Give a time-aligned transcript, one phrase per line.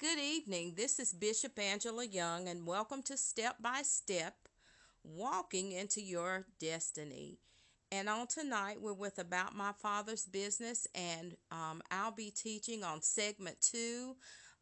[0.00, 0.74] Good evening.
[0.76, 4.36] This is Bishop Angela Young, and welcome to Step by Step
[5.02, 7.40] Walking into Your Destiny.
[7.90, 13.02] And on tonight, we're with About My Father's Business, and um, I'll be teaching on
[13.02, 14.14] segment two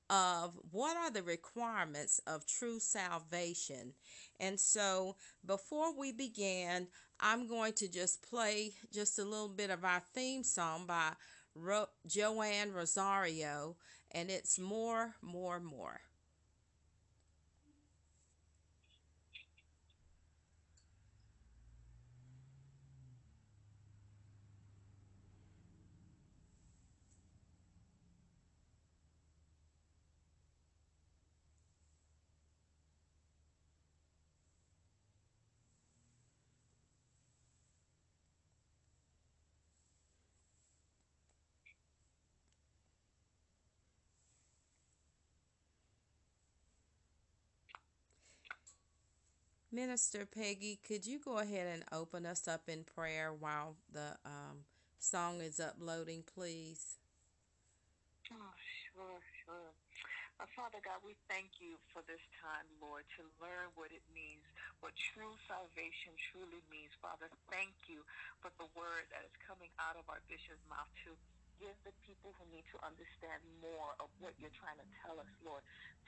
[0.08, 3.92] of what are the requirements of true salvation.
[4.40, 6.86] And so, before we begin,
[7.20, 11.10] I'm going to just play just a little bit of our theme song by
[11.54, 13.76] Ro- Joann Rosario,
[14.10, 16.00] and it's More, More, More.
[49.76, 54.64] Minister Peggy, could you go ahead and open us up in prayer while the um,
[54.96, 56.96] song is uploading, please?
[58.32, 58.56] Oh,
[58.88, 59.70] sure, sure.
[60.40, 64.48] Uh, Father God, we thank you for this time, Lord, to learn what it means,
[64.80, 66.96] what true salvation truly means.
[67.04, 68.00] Father, thank you
[68.40, 71.12] for the word that is coming out of our bishop's mouth to
[71.60, 75.30] give the people who need to understand more of what you're trying to tell us,
[75.44, 75.62] Lord,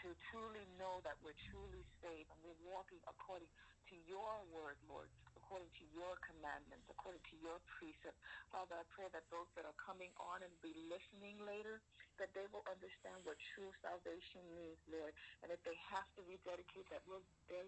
[0.04, 3.48] to truly know that we're truly saved and we're walking according
[3.88, 8.20] to your word, Lord, according to your commandments, according to your precepts.
[8.52, 11.80] Father, I pray that those that are coming on and be listening later,
[12.20, 15.16] that they will understand what true salvation means, Lord.
[15.40, 17.64] And if they have to rededicate, that will they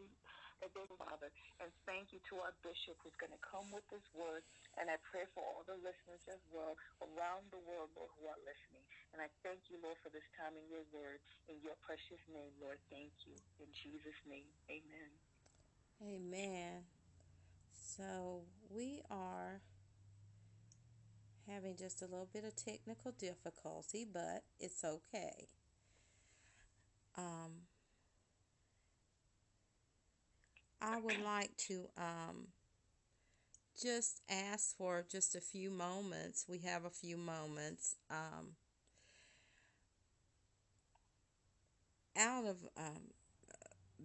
[0.60, 0.68] they
[1.00, 1.32] Father.
[1.58, 4.44] And thank you to our bishop who's going to come with this word.
[4.76, 8.40] And I pray for all the listeners as well around the world, Lord, who are
[8.44, 8.84] listening.
[9.16, 11.18] And I thank you, Lord, for this time in your word.
[11.48, 13.34] In your precious name, Lord, thank you.
[13.58, 15.10] In Jesus' name, amen.
[16.04, 16.84] Amen.
[17.72, 19.60] So we are
[21.48, 25.48] having just a little bit of technical difficulty, but it's okay.
[27.18, 27.66] Um,
[30.82, 32.48] I would like to um,
[33.80, 36.46] just ask for just a few moments.
[36.48, 37.96] We have a few moments.
[38.10, 38.56] Um,
[42.16, 43.02] out of um,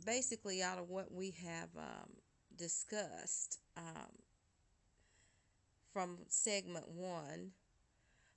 [0.06, 2.10] basically out of what we have um,
[2.58, 4.12] discussed um,
[5.92, 7.52] from segment one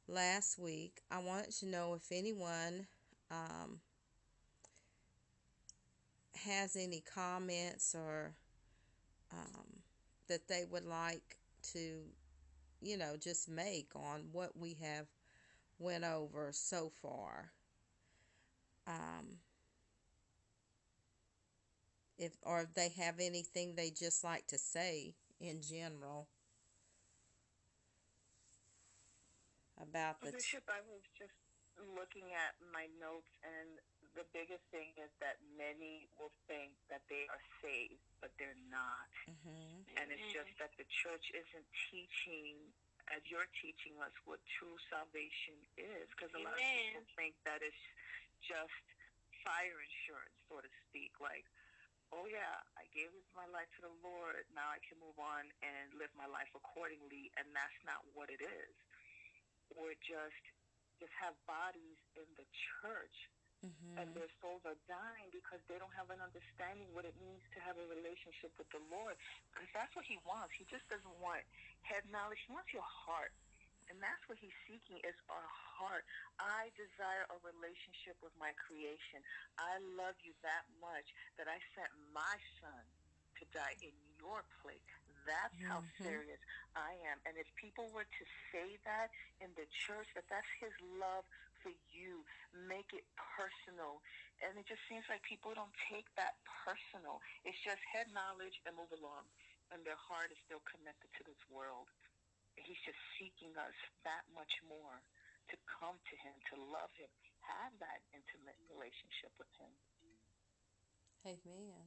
[0.06, 2.86] last week, I wanted to know if anyone
[3.30, 3.80] um,
[6.44, 8.34] has any comments or
[9.32, 9.82] um,
[10.28, 11.38] that they would like
[11.72, 12.00] to,
[12.80, 15.06] you know, just make on what we have
[15.78, 17.52] went over so far.
[18.86, 19.38] Um,
[22.18, 26.26] if or if they have anything they just like to say in general
[29.80, 31.36] about the Bishop, I was just
[31.94, 33.78] looking at my notes, and
[34.18, 39.06] the biggest thing is that many will think that they are saved, but they're not.
[39.30, 39.86] Mhm.
[39.94, 42.58] And it's just that the church isn't teaching
[43.14, 47.62] as you're teaching us what true salvation is, because a lot of people think that
[47.62, 47.86] it's
[48.42, 48.84] just
[49.44, 51.18] fire insurance, so to speak.
[51.20, 51.46] Like,
[52.12, 54.44] oh yeah, I gave my life to the Lord.
[54.52, 58.42] Now I can move on and live my life accordingly, and that's not what it
[58.42, 58.74] is.
[59.76, 60.42] Or just
[60.98, 62.44] just have bodies in the
[62.82, 63.30] church
[63.64, 63.98] Mhm.
[63.98, 67.58] and their souls are dying because they don't have an understanding what it means to
[67.60, 69.18] have a relationship with the Lord.
[69.50, 70.54] Because that's what He wants.
[70.54, 71.42] He just doesn't want
[71.82, 72.38] head knowledge.
[72.46, 73.32] He wants your heart.
[73.90, 76.04] And that's what He's seeking is our heart.
[76.38, 79.24] I desire a relationship with my creation.
[79.58, 81.08] I love you that much
[81.40, 82.84] that I sent my son
[83.40, 84.82] to die in your place.
[85.26, 86.04] That's how Mhm.
[86.04, 86.40] serious
[86.74, 87.20] I am.
[87.24, 91.24] And if people were to say that in the church, that that's his love
[91.62, 92.24] for you,
[92.54, 94.00] make it personal.
[94.42, 97.18] And it just seems like people don't take that personal.
[97.42, 99.26] It's just head knowledge and move along.
[99.74, 101.90] And their heart is still connected to this world.
[102.56, 105.02] He's just seeking us that much more
[105.52, 107.08] to come to him, to love him,
[107.46, 109.72] have that intimate relationship with him.
[111.24, 111.84] Amen.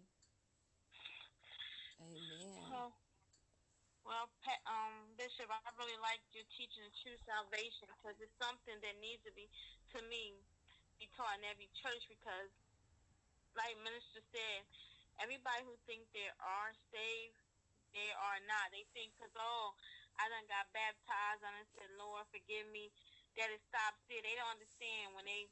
[2.01, 2.57] Amen.
[2.69, 2.94] Well,
[4.06, 4.27] well,
[4.65, 9.21] um, Bishop, I really like your teaching of true salvation because it's something that needs
[9.25, 9.45] to be,
[9.95, 10.38] to me,
[10.98, 12.51] be taught in every church because,
[13.57, 14.62] like Minister said,
[15.21, 17.38] everybody who thinks they are saved,
[17.94, 18.71] they are not.
[18.74, 19.75] They think because, oh,
[20.18, 22.89] I done got baptized I said, Lord, forgive me,
[23.38, 24.21] that it stops there.
[24.24, 25.48] They don't understand when they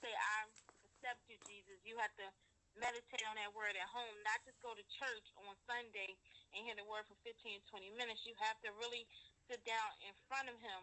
[0.00, 0.48] say, I
[0.86, 2.26] accept you, Jesus, you have to
[2.78, 6.16] meditate on that word at home, not just go to church on Sunday
[6.52, 8.24] and hear the word for 15, 20 minutes.
[8.24, 9.04] You have to really
[9.48, 10.80] sit down in front of him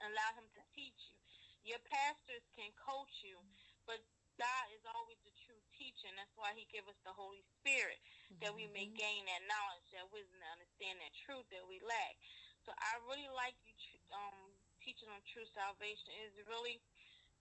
[0.00, 1.18] and allow him to teach you.
[1.64, 3.40] Your pastors can coach you,
[3.88, 4.00] but
[4.36, 6.10] God is always the true teacher.
[6.10, 7.96] And that's why he gave us the Holy Spirit,
[8.28, 8.40] mm-hmm.
[8.44, 9.00] that we may mm-hmm.
[9.00, 12.14] gain that knowledge, that wisdom, to understand that truth that we lack.
[12.66, 13.72] So I really like you
[14.12, 16.12] um, teaching on true salvation.
[16.24, 16.80] It's really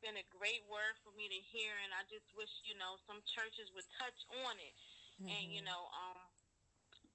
[0.03, 3.23] been a great word for me to hear, and I just wish you know some
[3.23, 4.75] churches would touch on it,
[5.15, 5.31] mm-hmm.
[5.31, 5.71] and you mm-hmm.
[5.71, 6.27] know, um,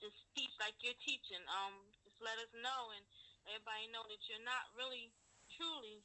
[0.00, 1.44] just teach like you're teaching.
[1.52, 1.76] Um,
[2.08, 3.04] just let us know, and
[3.52, 5.12] everybody know that you're not really
[5.52, 6.00] truly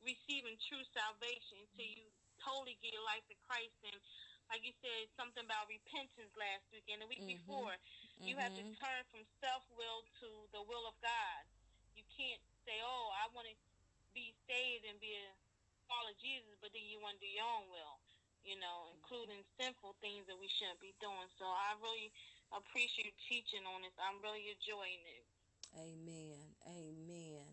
[0.00, 2.08] receiving true salvation until you
[2.40, 3.94] totally give your life to Christ and
[4.50, 7.40] like you said, something about repentance last week and the week mm-hmm.
[7.40, 7.72] before.
[8.20, 8.44] You mm-hmm.
[8.44, 11.42] have to turn from self will to the will of God.
[11.96, 13.56] You can't say, "Oh, I want to
[14.14, 15.26] be saved and be a
[15.88, 17.98] follower of Jesus," but then you want to do your own will.
[18.42, 21.30] You know, including sinful things that we shouldn't be doing.
[21.38, 22.10] So I really
[22.50, 23.94] appreciate you teaching on this.
[24.02, 25.24] I'm really enjoying it.
[25.78, 26.42] Amen.
[26.66, 27.46] Amen.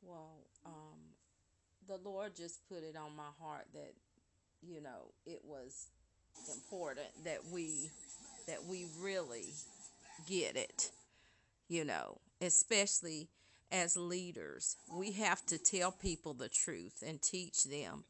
[0.00, 1.14] Well, um,
[1.86, 3.92] the Lord just put it on my heart that
[4.62, 5.88] you know it was
[6.52, 7.90] important that we
[8.46, 9.52] that we really
[10.28, 10.90] get it
[11.68, 13.28] you know especially
[13.72, 18.04] as leaders we have to tell people the truth and teach them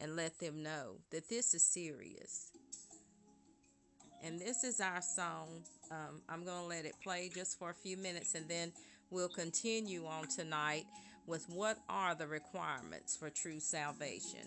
[0.00, 2.50] and let them know that this is serious.
[4.24, 5.62] And this is our song.
[5.90, 8.72] Um, i'm going to let it play just for a few minutes and then
[9.10, 10.84] we'll continue on tonight
[11.26, 14.46] with what are the requirements for true salvation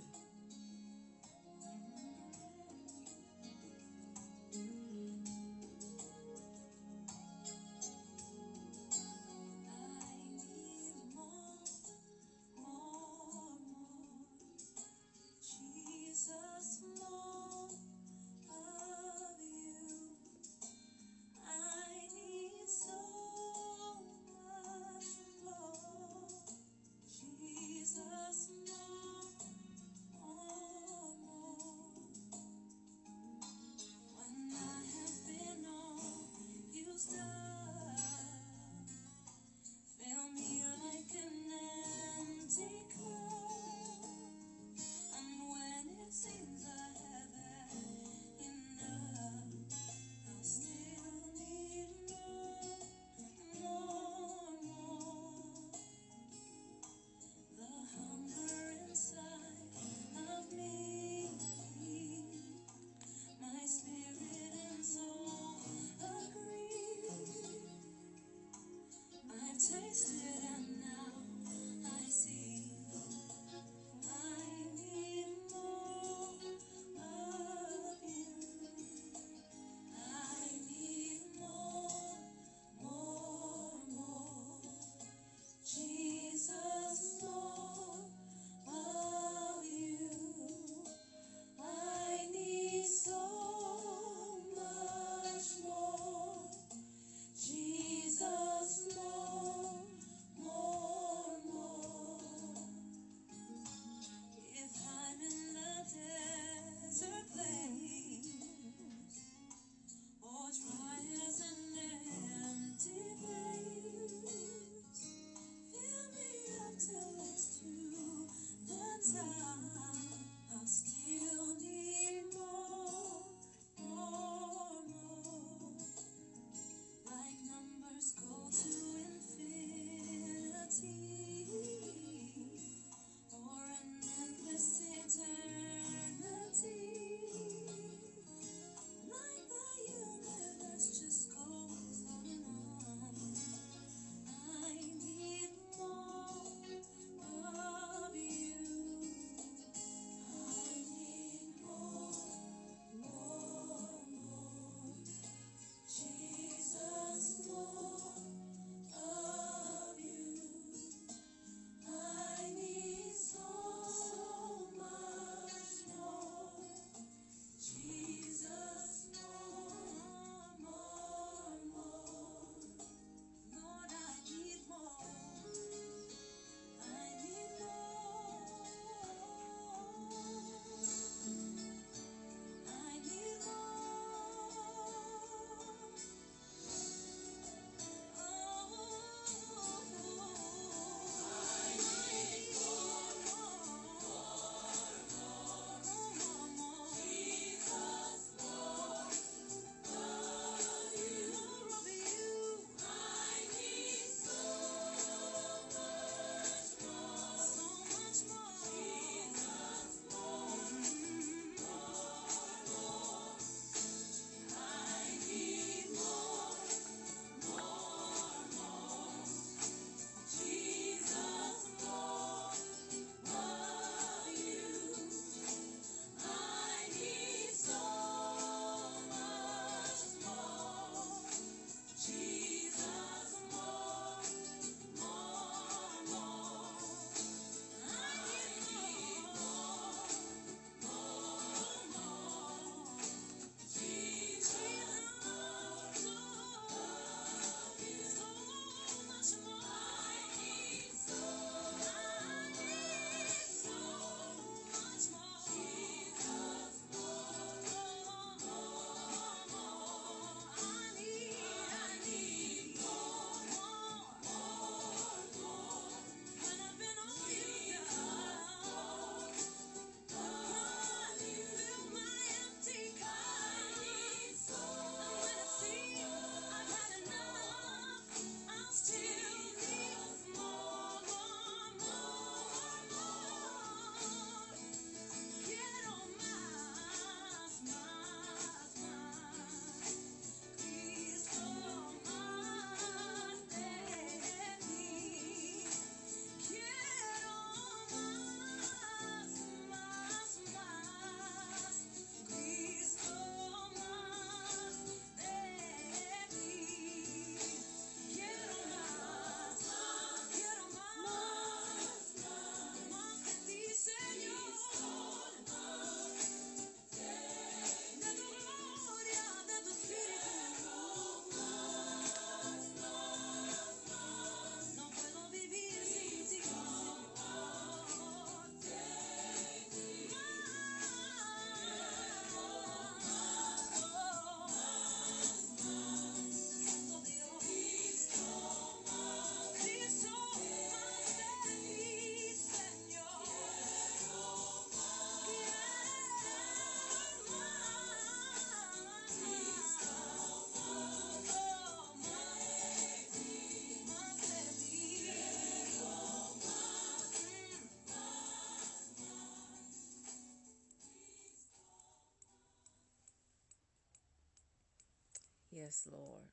[365.63, 366.23] Yes, Lord.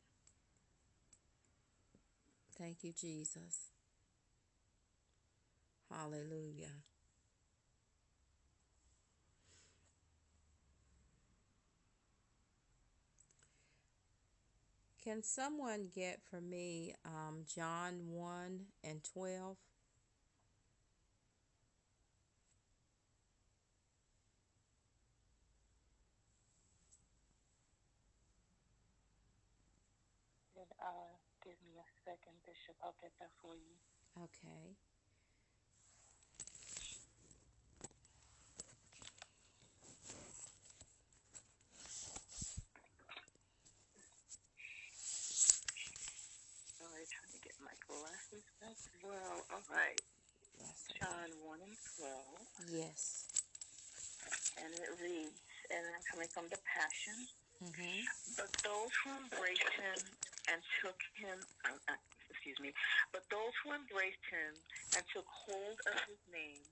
[2.59, 3.71] Thank you, Jesus.
[5.89, 6.83] Hallelujah.
[15.05, 19.57] Can someone get for me um, John 1 and 12?
[30.81, 30.89] Uh,
[31.45, 32.77] give me a second, Bishop.
[32.85, 33.73] I'll get that for you.
[34.21, 34.77] Okay.
[46.77, 49.41] Sorry, trying to get my glasses as well.
[49.49, 49.97] All right.
[50.61, 50.85] Yes.
[51.01, 52.77] John 1 and 12.
[52.77, 53.25] Yes.
[54.61, 55.41] And it reads,
[55.73, 57.25] and I'm coming from the Passion.
[57.65, 58.05] Mm-hmm.
[58.37, 59.97] But those who embraced him
[60.53, 61.97] and took him, uh,
[62.41, 62.73] excuse me,
[63.13, 64.57] but those who embraced him
[64.97, 66.65] and took hold of his name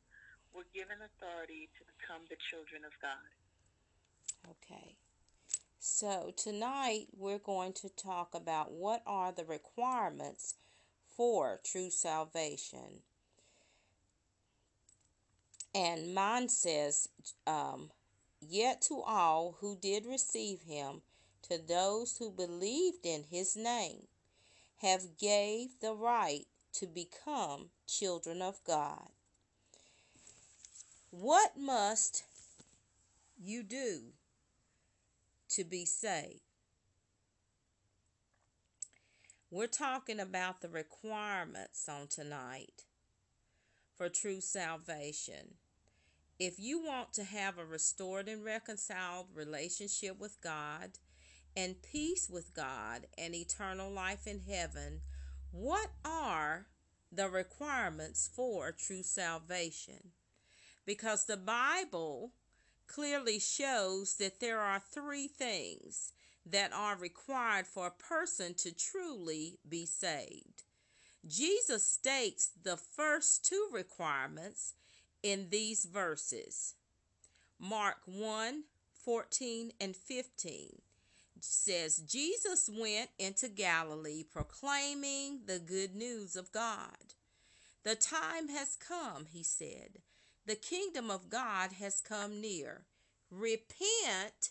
[0.57, 3.29] were given authority to become the children of God.
[4.49, 4.97] Okay.
[5.79, 10.55] So tonight we're going to talk about what are the requirements
[11.15, 13.03] for true salvation.
[15.75, 17.11] And mine says,
[17.47, 17.91] um,
[18.41, 21.03] Yet to all who did receive him,
[21.43, 24.07] to those who believed in his name,
[24.79, 29.09] have gave the right to become children of God.
[31.11, 32.25] What must
[33.41, 34.13] you do
[35.51, 36.43] to be saved?
[39.51, 42.85] We're talking about the requirements on tonight
[43.97, 45.55] for true salvation.
[46.39, 50.99] If you want to have a restored and reconciled relationship with God
[51.59, 55.01] and peace with God and eternal life in heaven,
[55.51, 56.67] what are
[57.11, 60.13] the requirements for true salvation?
[60.87, 62.31] Because the Bible
[62.87, 66.13] clearly shows that there are three things
[66.47, 70.63] that are required for a person to truly be saved.
[71.27, 74.75] Jesus states the first two requirements
[75.25, 76.75] in these verses.
[77.59, 78.63] Mark 1
[78.95, 80.83] 14 and 15
[81.45, 87.15] says, Jesus went into Galilee proclaiming the good news of God.
[87.85, 90.01] The time has come, he said.
[90.47, 92.83] The kingdom of God has come near.
[93.31, 94.51] Repent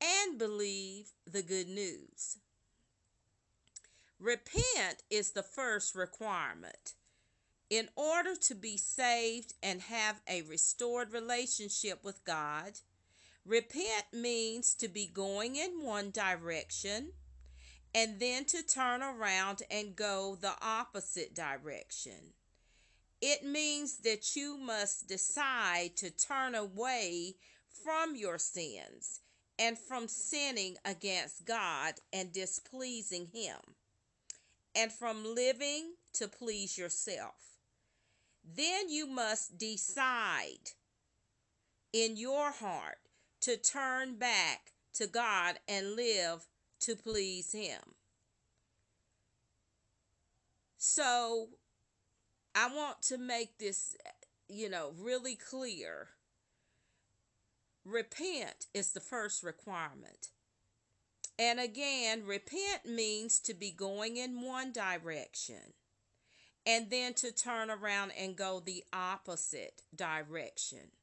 [0.00, 2.38] and believe the good news.
[4.18, 6.94] Repent is the first requirement.
[7.68, 12.80] In order to be saved and have a restored relationship with God,
[13.46, 17.12] repent means to be going in one direction
[17.94, 22.34] and then to turn around and go the opposite direction.
[23.22, 27.36] It means that you must decide to turn away
[27.84, 29.20] from your sins
[29.58, 33.56] and from sinning against God and displeasing Him,
[34.74, 37.56] and from living to please yourself.
[38.44, 40.72] Then you must decide
[41.92, 42.98] in your heart
[43.46, 46.46] to turn back to God and live
[46.80, 47.80] to please Him.
[50.76, 51.50] So,
[52.56, 53.96] I want to make this,
[54.48, 56.08] you know, really clear.
[57.84, 60.30] Repent is the first requirement.
[61.38, 65.74] And again, repent means to be going in one direction
[66.66, 70.95] and then to turn around and go the opposite direction.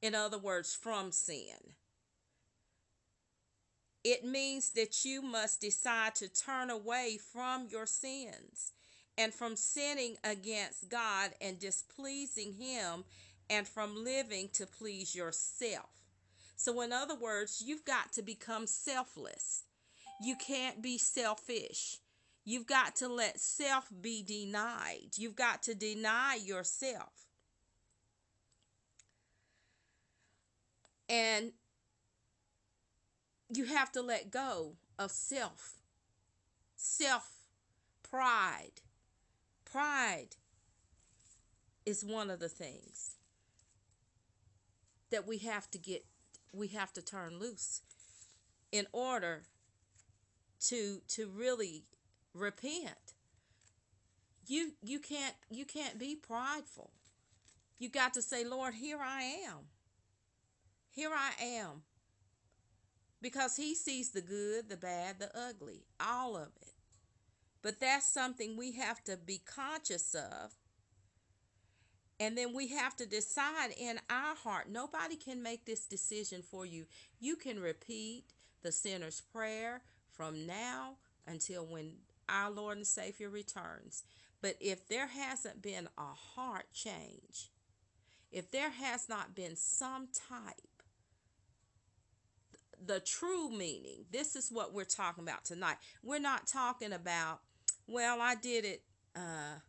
[0.00, 1.74] In other words, from sin.
[4.04, 8.72] It means that you must decide to turn away from your sins
[9.18, 13.04] and from sinning against God and displeasing Him
[13.50, 15.90] and from living to please yourself.
[16.56, 19.64] So, in other words, you've got to become selfless.
[20.20, 21.98] You can't be selfish.
[22.44, 25.10] You've got to let self be denied.
[25.16, 27.27] You've got to deny yourself.
[31.08, 31.52] And
[33.52, 35.74] you have to let go of self,
[36.76, 37.30] self
[38.08, 38.82] pride.
[39.64, 40.36] Pride
[41.86, 43.16] is one of the things
[45.10, 46.04] that we have to get,
[46.52, 47.82] we have to turn loose
[48.70, 49.44] in order
[50.60, 51.84] to to really
[52.34, 53.14] repent.
[54.46, 56.90] You you can't you can't be prideful.
[57.78, 59.68] You got to say lord here i am
[60.98, 61.82] here i am
[63.20, 66.72] because he sees the good, the bad, the ugly, all of it.
[67.62, 70.54] But that's something we have to be conscious of.
[72.20, 74.68] And then we have to decide in our heart.
[74.70, 76.86] Nobody can make this decision for you.
[77.20, 78.24] You can repeat
[78.62, 81.92] the sinner's prayer from now until when
[82.28, 84.02] our Lord and Savior returns.
[84.40, 87.50] But if there hasn't been a heart change,
[88.30, 90.77] if there has not been some type
[92.84, 94.04] the true meaning.
[94.12, 95.76] This is what we're talking about tonight.
[96.02, 97.40] We're not talking about,
[97.86, 98.82] well, I did it
[99.16, 99.60] uh,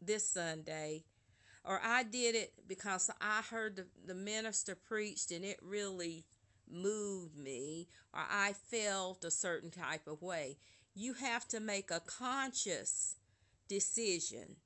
[0.00, 1.04] this Sunday,
[1.64, 6.24] or I did it because I heard the, the minister preached and it really
[6.70, 10.58] moved me, or I felt a certain type of way.
[10.94, 13.16] You have to make a conscious
[13.68, 14.56] decision.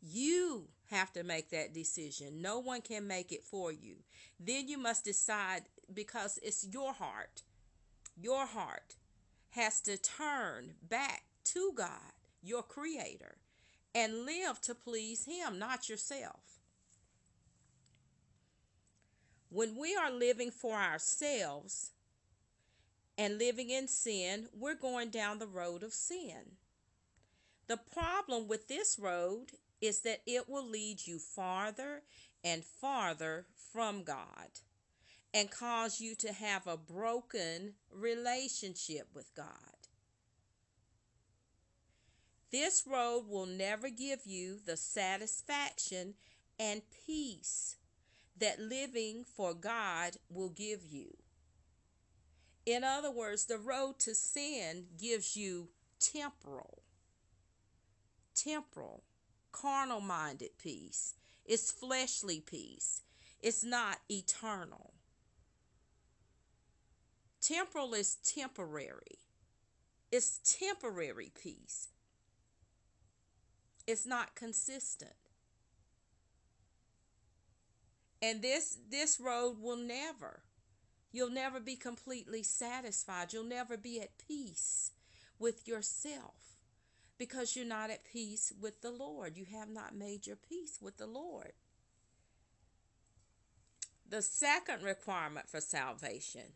[0.00, 2.42] You have to make that decision.
[2.42, 3.96] No one can make it for you.
[4.38, 7.42] Then you must decide because it's your heart.
[8.20, 8.96] Your heart
[9.50, 13.36] has to turn back to God, your creator,
[13.94, 16.60] and live to please Him, not yourself.
[19.48, 21.90] When we are living for ourselves
[23.18, 26.56] and living in sin, we're going down the road of sin.
[27.66, 32.02] The problem with this road is that it will lead you farther
[32.44, 34.60] and farther from God
[35.32, 39.46] and cause you to have a broken relationship with God.
[42.50, 46.14] This road will never give you the satisfaction
[46.58, 47.76] and peace
[48.38, 51.16] that living for God will give you.
[52.66, 55.68] In other words, the road to sin gives you
[56.00, 56.82] temporal,
[58.34, 59.04] temporal,
[59.52, 61.14] carnal minded peace.
[61.44, 63.02] It's fleshly peace.
[63.40, 64.92] It's not eternal.
[67.40, 69.18] Temporal is temporary.
[70.12, 71.88] It's temporary peace.
[73.86, 75.14] It's not consistent.
[78.22, 80.42] And this this road will never
[81.10, 83.32] you'll never be completely satisfied.
[83.32, 84.92] You'll never be at peace
[85.38, 86.49] with yourself
[87.20, 89.36] because you're not at peace with the Lord.
[89.36, 91.52] You have not made your peace with the Lord.
[94.08, 96.54] The second requirement for salvation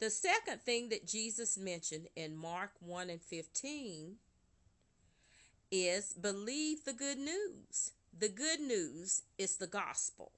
[0.00, 4.16] the second thing that Jesus mentioned in Mark 1 and 15
[5.70, 7.92] is believe the good news.
[8.18, 10.32] The good news is the gospel.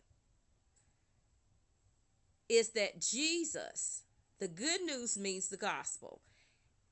[2.48, 4.02] Is that Jesus,
[4.40, 6.20] the good news means the gospel.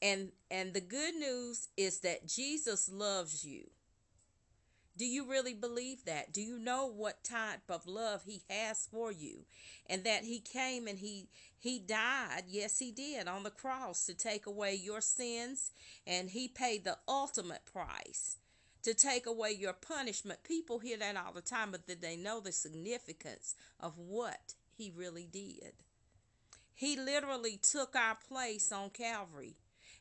[0.02, 3.70] And and the good news is that Jesus loves you.
[4.96, 6.32] Do you really believe that?
[6.32, 9.44] Do you know what type of love he has for you?
[9.88, 14.14] And that he came and he he died, yes he did, on the cross to
[14.14, 15.70] take away your sins
[16.06, 18.36] and he paid the ultimate price
[18.82, 20.42] to take away your punishment.
[20.42, 24.90] People hear that all the time, but did they know the significance of what he
[24.94, 25.72] really did?
[26.74, 29.56] He literally took our place on Calvary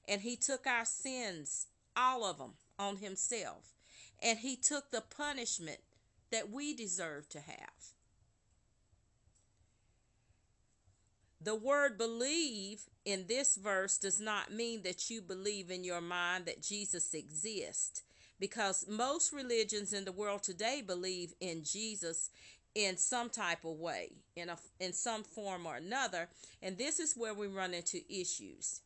[0.10, 3.76] and he took our sins, all of them, on himself.
[4.22, 5.80] And he took the punishment
[6.32, 7.94] that we deserve to have.
[11.42, 16.46] The word believe in this verse does not mean that you believe in your mind
[16.48, 18.02] that Jesus exists
[18.40, 22.30] because most religions in the world today believe in Jesus
[22.76, 26.28] in some type of way in a in some form or another.
[26.62, 28.82] And this is where we run into issues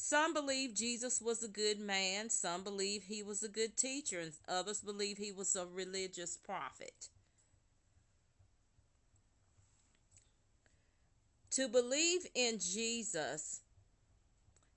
[0.00, 4.32] some believe Jesus was a good man, some believe he was a good teacher, and
[4.48, 7.08] others believe he was a religious prophet.
[11.50, 13.60] To believe in Jesus,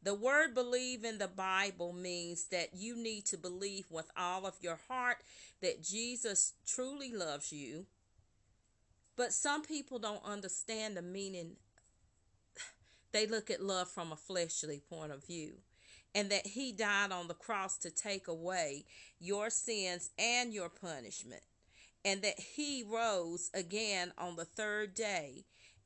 [0.01, 4.55] the word believe in the Bible means that you need to believe with all of
[4.59, 5.17] your heart
[5.61, 7.85] that Jesus truly loves you.
[9.15, 11.57] But some people don't understand the meaning
[13.11, 15.55] they look at love from a fleshly point of view.
[16.13, 18.85] And that he died on the cross to take away
[19.19, 21.43] your sins and your punishment.
[22.03, 25.45] And that he rose again on the third day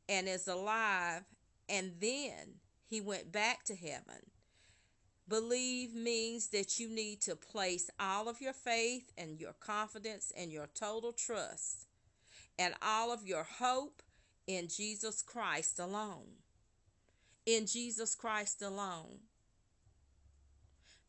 [0.09, 1.21] and is alive.
[1.69, 2.55] And then
[2.88, 4.31] he went back to heaven.
[5.27, 10.51] Believe means that you need to place all of your faith and your confidence and
[10.51, 11.88] your total trust
[12.59, 14.01] and all of your hope
[14.47, 16.44] in Jesus Christ alone
[17.45, 19.19] in Jesus Christ alone.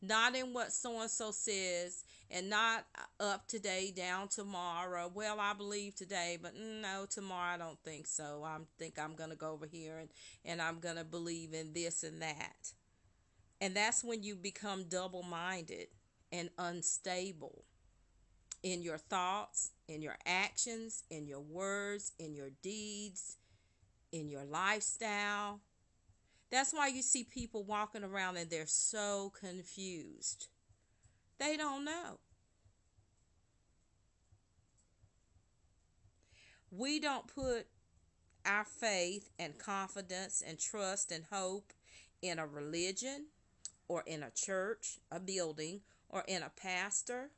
[0.01, 2.85] not in what so and so says, and not
[3.19, 5.11] up today, down tomorrow.
[5.13, 8.43] Well, I believe today, but no, tomorrow I don't think so.
[8.45, 10.09] I think I'm going to go over here and,
[10.45, 12.73] and I'm going to believe in this and that.
[13.59, 15.87] And that's when you become double minded
[16.31, 17.63] and unstable
[18.61, 23.37] in your thoughts, in your actions, in your words, in your deeds,
[24.11, 25.61] in your lifestyle.
[26.49, 30.47] That's why you see people walking around and they're so confused.
[31.39, 32.19] They don't know.
[36.71, 37.67] We don't put
[38.45, 41.73] our faith and confidence and trust and hope
[42.21, 43.27] in a religion
[43.87, 47.31] or in a church, a building, or in a pastor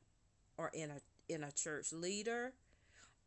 [0.57, 2.53] or in a in a church leader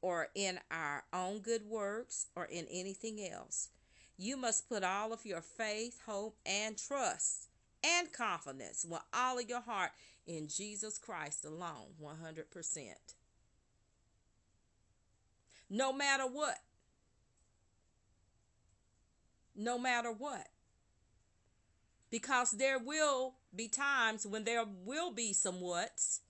[0.00, 3.68] or in our own good works or in anything else.
[4.16, 7.48] You must put all of your faith, hope, and trust
[7.82, 9.90] and confidence with all of your heart
[10.26, 12.92] in Jesus Christ alone, 100%.
[15.68, 16.58] No matter what.
[19.56, 20.48] No matter what.
[22.10, 26.20] Because there will be times when there will be some whats.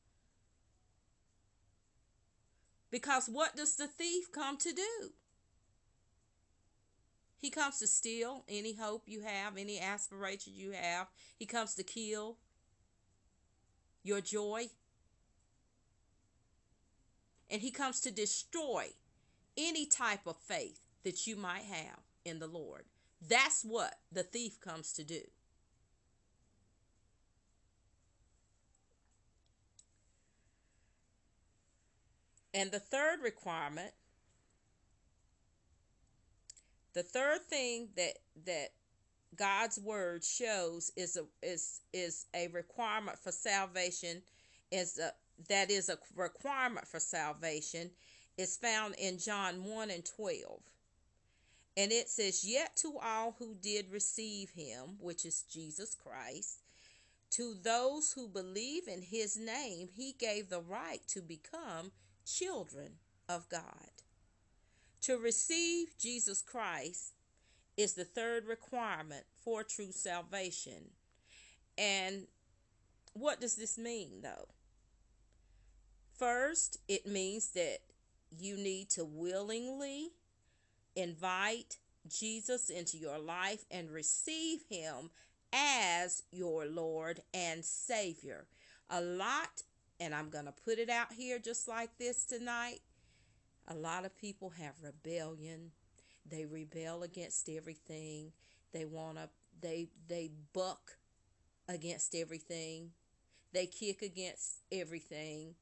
[2.91, 5.13] Because what does the thief come to do?
[7.43, 11.09] He comes to steal any hope you have, any aspiration you have.
[11.37, 12.37] He comes to kill
[14.05, 14.69] your joy.
[17.51, 18.91] And he comes to destroy
[19.59, 22.85] any type of faith that you might have in the Lord.
[23.21, 25.23] That's what the thief comes to do.
[32.55, 33.95] And the third requirement
[36.95, 38.69] the third thing that that
[39.37, 44.23] God's word shows is a is is a requirement for salvation
[44.71, 45.13] is a
[45.49, 47.91] that is a requirement for salvation
[48.37, 50.61] is found in John 1 and 12.
[51.77, 56.61] And it says, Yet to all who did receive him, which is Jesus Christ,
[57.31, 61.93] to those who believe in his name, he gave the right to become
[62.27, 62.93] children
[63.29, 63.92] of God.
[65.03, 67.15] To receive Jesus Christ
[67.77, 70.91] is the third requirement for true salvation.
[71.77, 72.29] And
[73.13, 74.49] what does this mean, though?
[76.17, 77.79] First, it means that
[78.39, 80.11] you need to willingly
[80.95, 85.11] invite Jesus into your life and receive him
[85.53, 88.47] as your Lord and Savior.
[88.89, 89.63] A lot,
[89.99, 92.81] and I'm going to put it out here just like this tonight
[93.69, 95.71] a lot of people have rebellion.
[96.29, 98.33] They rebel against everything.
[98.73, 99.29] They want to
[99.61, 100.97] they they buck
[101.69, 102.91] against everything.
[103.53, 105.55] They kick against everything.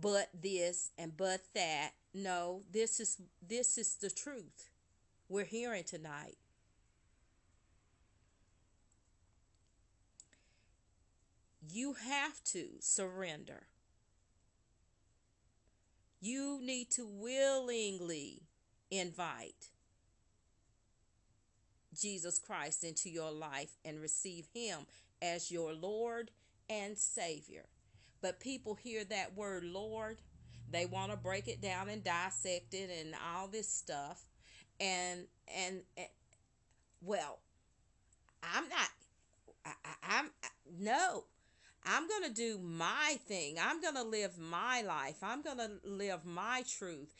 [0.00, 1.90] But this and but that.
[2.14, 4.70] No, this is this is the truth
[5.28, 6.38] we're hearing tonight.
[11.68, 13.66] You have to surrender.
[16.20, 18.42] You need to willingly
[18.90, 19.68] invite
[21.94, 24.86] Jesus Christ into your life and receive Him
[25.22, 26.30] as your Lord
[26.68, 27.64] and Savior.
[28.20, 30.20] But people hear that word Lord,
[30.70, 34.24] they want to break it down and dissect it and all this stuff.
[34.80, 36.08] And, and, and
[37.00, 37.38] well,
[38.42, 38.88] I'm not,
[39.64, 40.30] I, I, I'm,
[40.78, 41.24] no,
[41.86, 43.56] I'm going to do my thing.
[43.60, 45.16] I'm going to live my life.
[45.22, 47.14] I'm going to live my truth.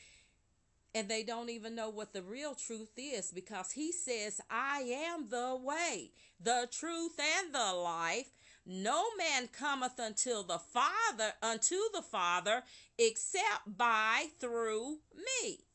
[0.94, 4.80] And they don't even know what the real truth is because he says, I
[5.12, 6.10] am the way,
[6.42, 8.30] the truth, and the life.
[8.64, 12.62] No man cometh until the Father, unto the Father,
[12.98, 15.65] except by through me.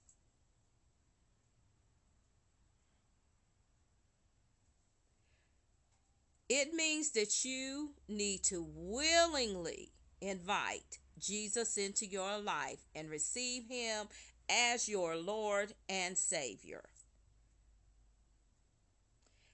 [6.54, 14.08] It means that you need to willingly invite Jesus into your life and receive him
[14.50, 16.84] as your Lord and Savior.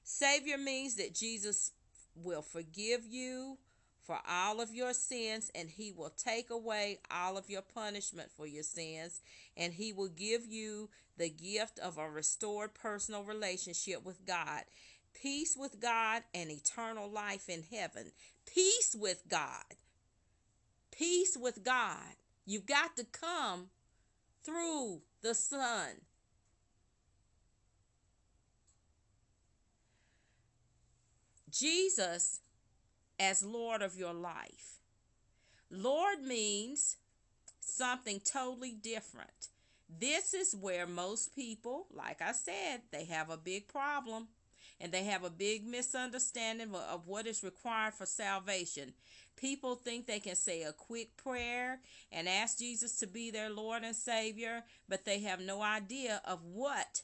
[0.04, 1.72] Savior means that Jesus
[2.16, 3.60] will forgive you
[4.02, 8.48] for all of your sins and he will take away all of your punishment for
[8.48, 9.22] your sins
[9.56, 14.64] and he will give you the gift of a restored personal relationship with God
[15.22, 18.12] peace with God, and eternal life in heaven.
[18.46, 19.76] Peace with God.
[20.92, 22.16] Peace with God.
[22.46, 23.68] You've got to come
[24.44, 26.02] through the Son.
[31.50, 32.42] Jesus
[33.20, 34.80] as Lord of your life.
[35.70, 36.98] Lord means
[37.60, 39.50] something totally different.
[39.90, 44.28] This is where most people, like I said, they have a big problem
[44.80, 48.94] and they have a big misunderstanding of what is required for salvation.
[49.36, 51.80] People think they can say a quick prayer
[52.12, 56.44] and ask Jesus to be their Lord and Savior, but they have no idea of
[56.44, 57.04] what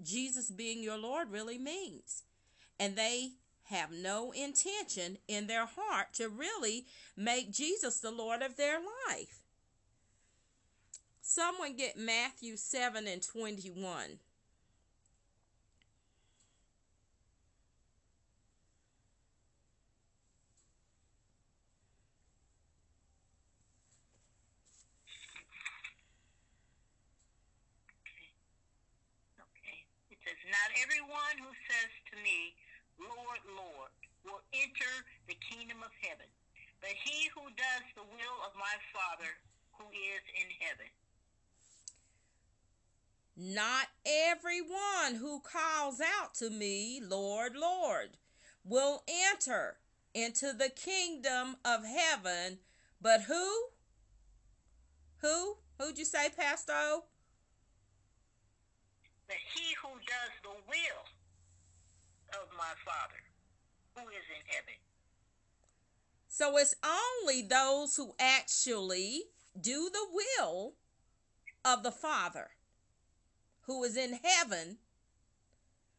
[0.00, 2.22] Jesus being your Lord really means.
[2.78, 3.32] And they
[3.64, 9.42] have no intention in their heart to really make Jesus the Lord of their life.
[11.20, 14.18] Someone get Matthew 7 and 21.
[30.52, 32.56] Not everyone who says to me,
[32.96, 33.92] Lord, Lord,
[34.24, 34.92] will enter
[35.28, 36.28] the kingdom of heaven,
[36.80, 39.32] but he who does the will of my Father
[39.78, 40.90] who is in heaven.
[43.36, 48.18] Not everyone who calls out to me, Lord, Lord,
[48.64, 49.78] will enter
[50.14, 52.58] into the kingdom of heaven,
[53.00, 53.68] but who?
[55.22, 55.56] Who?
[55.78, 57.00] Who'd you say, Pastor?
[59.26, 61.04] But he who does the will
[62.40, 63.22] of my Father
[63.94, 64.74] who is in heaven.
[66.28, 69.24] So it's only those who actually
[69.60, 70.72] do the will
[71.64, 72.50] of the Father
[73.66, 74.78] who is in heaven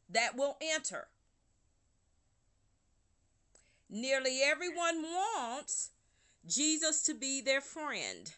[0.10, 1.08] that will enter.
[3.90, 5.92] Nearly everyone wants
[6.48, 8.34] Jesus to be their friend.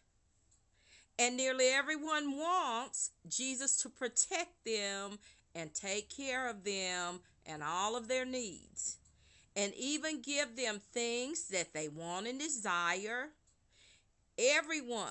[1.18, 5.20] And nearly everyone wants Jesus to protect them
[5.54, 8.98] and take care of them and all of their needs,
[9.56, 13.30] and even give them things that they want and desire.
[14.38, 15.08] Everyone,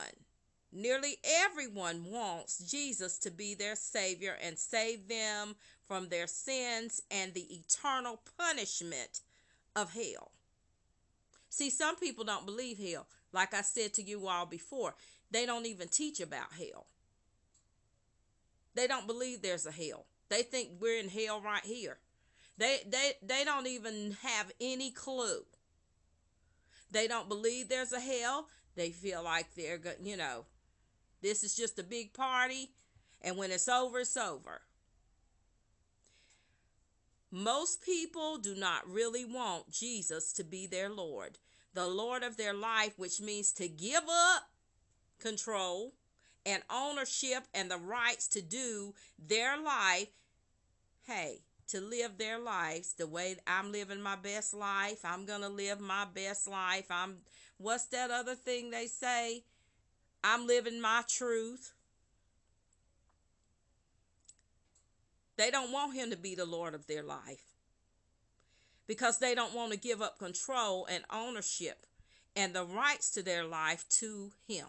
[0.71, 5.55] nearly everyone, wants Jesus to be their Savior and save them
[5.87, 9.21] from their sins and the eternal punishment
[9.75, 10.33] of hell.
[11.49, 13.07] See, some people don't believe hell.
[13.33, 14.95] Like I said to you all before,
[15.35, 16.87] they don't even teach about hell.
[18.75, 20.07] They don't believe there's a hell.
[20.29, 21.99] They think we're in hell right here.
[22.57, 25.45] They they they don't even have any clue.
[26.91, 28.47] They don't believe there's a hell.
[28.77, 30.45] They feel like they're good, you know.
[31.21, 32.71] This is just a big party
[33.21, 34.63] and when it's over it's over.
[37.33, 41.39] Most people do not really want Jesus to be their Lord,
[41.73, 44.49] the Lord of their life, which means to give up
[45.25, 45.93] control
[46.45, 50.09] and ownership and the rights to do their life.
[51.07, 55.05] Hey, to live their lives the way I'm living my best life.
[55.05, 56.87] I'm going to live my best life.
[56.91, 57.17] I'm
[57.59, 59.45] what's that other thing they say?
[60.23, 61.73] I'm living my truth.
[65.37, 67.55] They don't want him to be the Lord of their life
[68.87, 71.87] because they don't want to give up control and ownership
[72.37, 74.67] and the rights to their life to him.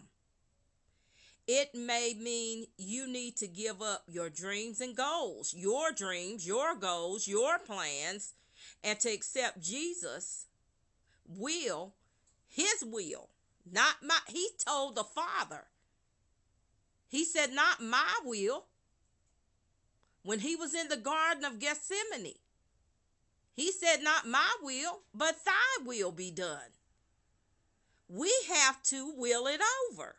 [1.48, 6.76] It may mean you need to give up your dreams and goals, your dreams, your
[6.76, 8.34] goals, your plans,
[8.84, 10.48] and to accept Jesus'
[11.28, 11.94] will,
[12.48, 13.30] his will,
[13.72, 14.18] not my.
[14.28, 15.66] He told the Father,
[17.08, 18.66] he said, Not my will.
[20.24, 22.40] When he was in the Garden of Gethsemane,
[23.54, 26.74] he said, Not my will, but thy will be done.
[28.10, 30.16] We have to will it over.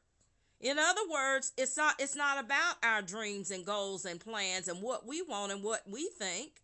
[0.60, 4.82] In other words, it's not it's not about our dreams and goals and plans and
[4.82, 6.62] what we want and what we think.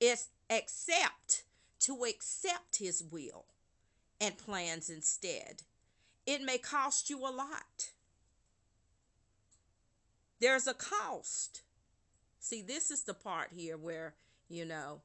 [0.00, 1.44] It's accept
[1.80, 3.44] to accept his will
[4.20, 5.62] and plans instead.
[6.26, 7.90] It may cost you a lot.
[10.40, 11.62] There's a cost.
[12.40, 14.14] See, this is the part here where,
[14.48, 15.00] you know,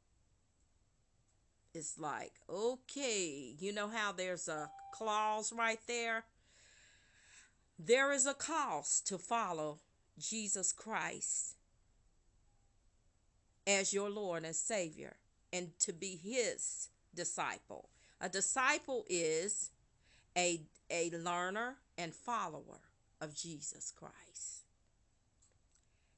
[1.73, 6.23] it's like, okay, you know how there's a clause right there?
[7.79, 9.79] There is a cost to follow
[10.19, 11.55] Jesus Christ
[13.65, 15.15] as your Lord and Savior
[15.53, 17.89] and to be his disciple.
[18.19, 19.71] A disciple is
[20.37, 22.79] a, a learner and follower
[23.19, 24.65] of Jesus Christ.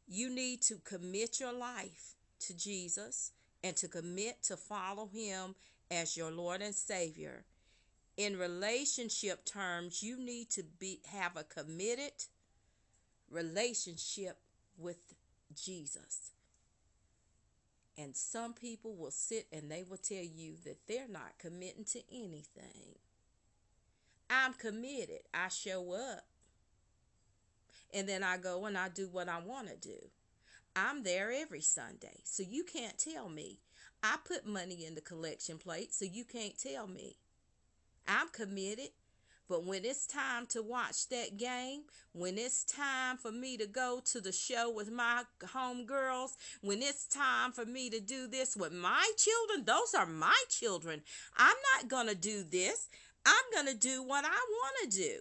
[0.08, 3.32] You need to commit your life to Jesus
[3.64, 5.56] and to commit to follow him
[5.90, 7.46] as your Lord and Savior.
[8.18, 12.12] In relationship terms, you need to be have a committed
[13.32, 14.38] relationship
[14.78, 15.14] with
[15.56, 16.32] Jesus.
[17.98, 22.02] And some people will sit and they will tell you that they're not committing to
[22.12, 22.96] anything.
[24.30, 25.22] I'm committed.
[25.34, 26.26] I show up.
[27.94, 30.00] And then I go and I do what I want to do.
[30.76, 32.22] I'm there every Sunday.
[32.24, 33.60] So you can't tell me.
[34.02, 37.18] I put money in the collection plate, so you can't tell me.
[38.08, 38.90] I'm committed.
[39.50, 41.84] But when it's time to watch that game,
[42.14, 46.32] when it's time for me to go to the show with my homegirls,
[46.62, 51.02] when it's time for me to do this with my children, those are my children.
[51.38, 52.90] I'm not going to do this.
[53.26, 55.20] I'm going to do what I want to do.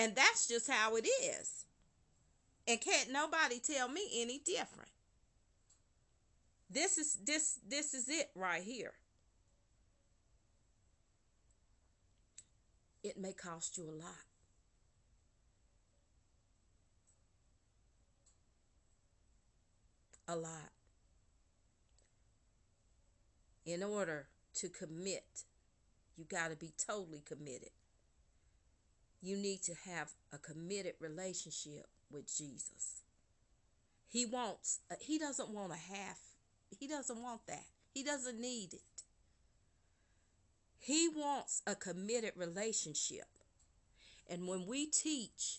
[0.00, 1.66] And that's just how it is.
[2.66, 4.88] And can't nobody tell me any different.
[6.70, 8.94] This is this this is it right here.
[13.04, 14.24] It may cost you a lot.
[20.28, 20.70] A lot.
[23.66, 25.44] In order to commit,
[26.16, 27.70] you got to be totally committed.
[29.22, 33.02] You need to have a committed relationship with Jesus.
[34.08, 36.18] He wants uh, he doesn't want a half
[36.78, 37.64] he doesn't want that.
[37.92, 38.80] He doesn't need it.
[40.78, 43.26] He wants a committed relationship.
[44.28, 45.58] And when we teach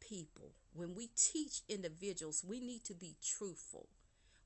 [0.00, 3.86] people, when we teach individuals, we need to be truthful.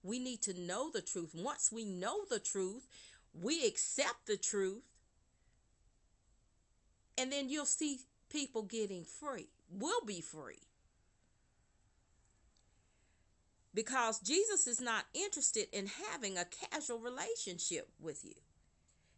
[0.03, 1.31] We need to know the truth.
[1.35, 2.87] Once we know the truth,
[3.33, 4.83] we accept the truth.
[7.19, 8.01] And then you'll see
[8.31, 9.49] people getting free.
[9.71, 10.63] We'll be free
[13.75, 18.35] because Jesus is not interested in having a casual relationship with you.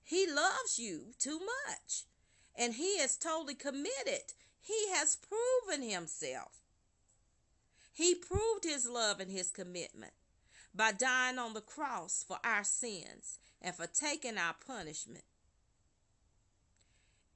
[0.05, 2.05] He loves you too much
[2.57, 4.33] and he is totally committed.
[4.61, 6.61] He has proven himself.
[7.93, 10.13] He proved his love and his commitment
[10.75, 15.25] by dying on the cross for our sins and for taking our punishment.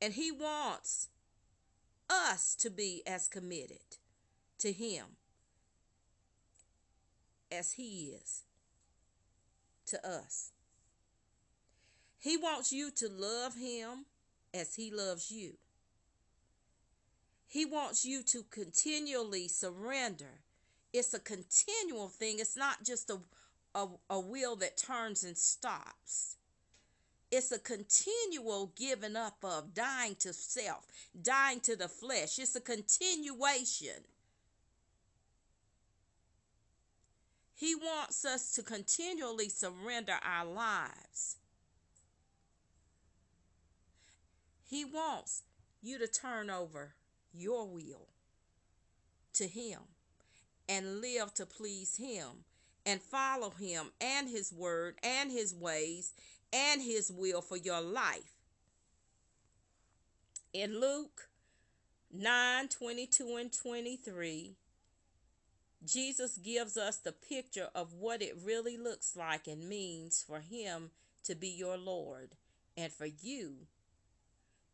[0.01, 1.09] And he wants
[2.09, 3.96] us to be as committed
[4.59, 5.05] to him
[7.51, 8.42] as He is
[9.86, 10.53] to us.
[12.18, 14.07] He wants you to love Him
[14.53, 15.53] as He loves you.
[17.46, 20.40] He wants you to continually surrender.
[20.92, 23.18] It's a continual thing, it's not just a,
[23.74, 26.36] a, a wheel that turns and stops.
[27.31, 30.87] It's a continual giving up of dying to self,
[31.20, 32.39] dying to the flesh.
[32.39, 34.03] It's a continuation.
[37.55, 41.37] He wants us to continually surrender our lives.
[44.70, 45.43] He wants
[45.83, 46.95] you to turn over
[47.35, 48.09] your will
[49.35, 49.81] to Him
[50.68, 52.45] and live to please Him
[52.87, 56.12] and follow Him and His word and His ways
[56.53, 58.34] and His will for your life.
[60.53, 61.28] In Luke
[62.12, 64.57] 9 22 and 23,
[65.84, 70.90] Jesus gives us the picture of what it really looks like and means for Him
[71.24, 72.30] to be your Lord
[72.76, 73.66] and for you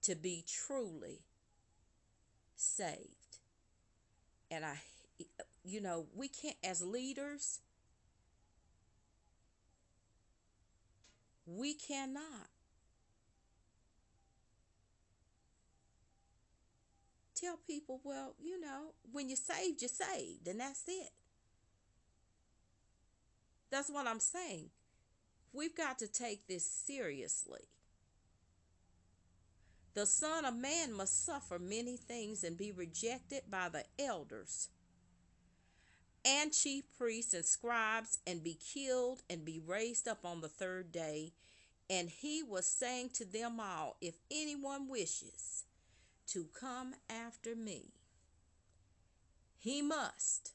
[0.02, 1.20] to be truly
[2.54, 3.38] saved.
[4.50, 4.76] And I,
[5.64, 7.60] you know, we can't, as leaders,
[11.46, 12.48] we cannot
[17.34, 21.10] tell people, well, you know, when you're saved, you're saved, and that's it.
[23.70, 24.70] That's what I'm saying.
[25.52, 27.68] We've got to take this seriously.
[29.94, 34.68] The Son of Man must suffer many things and be rejected by the elders
[36.24, 40.90] and chief priests and scribes and be killed and be raised up on the third
[40.90, 41.32] day.
[41.90, 45.64] And he was saying to them all, If anyone wishes
[46.28, 47.92] to come after me,
[49.58, 50.52] he must.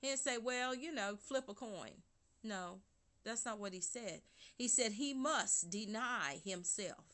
[0.00, 2.02] He'd say, Well, you know, flip a coin.
[2.44, 2.78] No,
[3.24, 4.20] that's not what he said.
[4.56, 7.04] He said he must deny himself,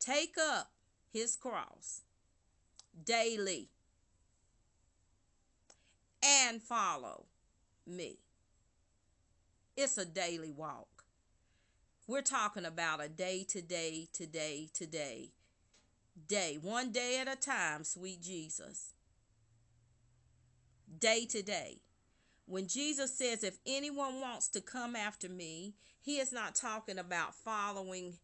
[0.00, 0.72] take up
[1.12, 2.02] his cross
[3.04, 3.68] daily,
[6.22, 7.26] and follow
[7.86, 8.18] me.
[9.76, 11.04] It's a daily walk.
[12.06, 15.30] We're talking about a day to day to day to day.
[16.26, 18.94] Day, one day at a time, sweet Jesus.
[20.98, 21.78] Day to day.
[22.46, 27.34] When Jesus says, if anyone wants to come after me, he is not talking about
[27.34, 28.18] following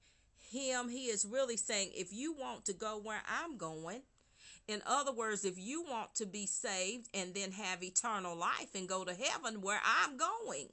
[0.51, 4.03] him, he is really saying, if you want to go where I'm going,
[4.69, 8.89] in other words, if you want to be saved and then have eternal life and
[8.89, 10.69] go to heaven where I'm going,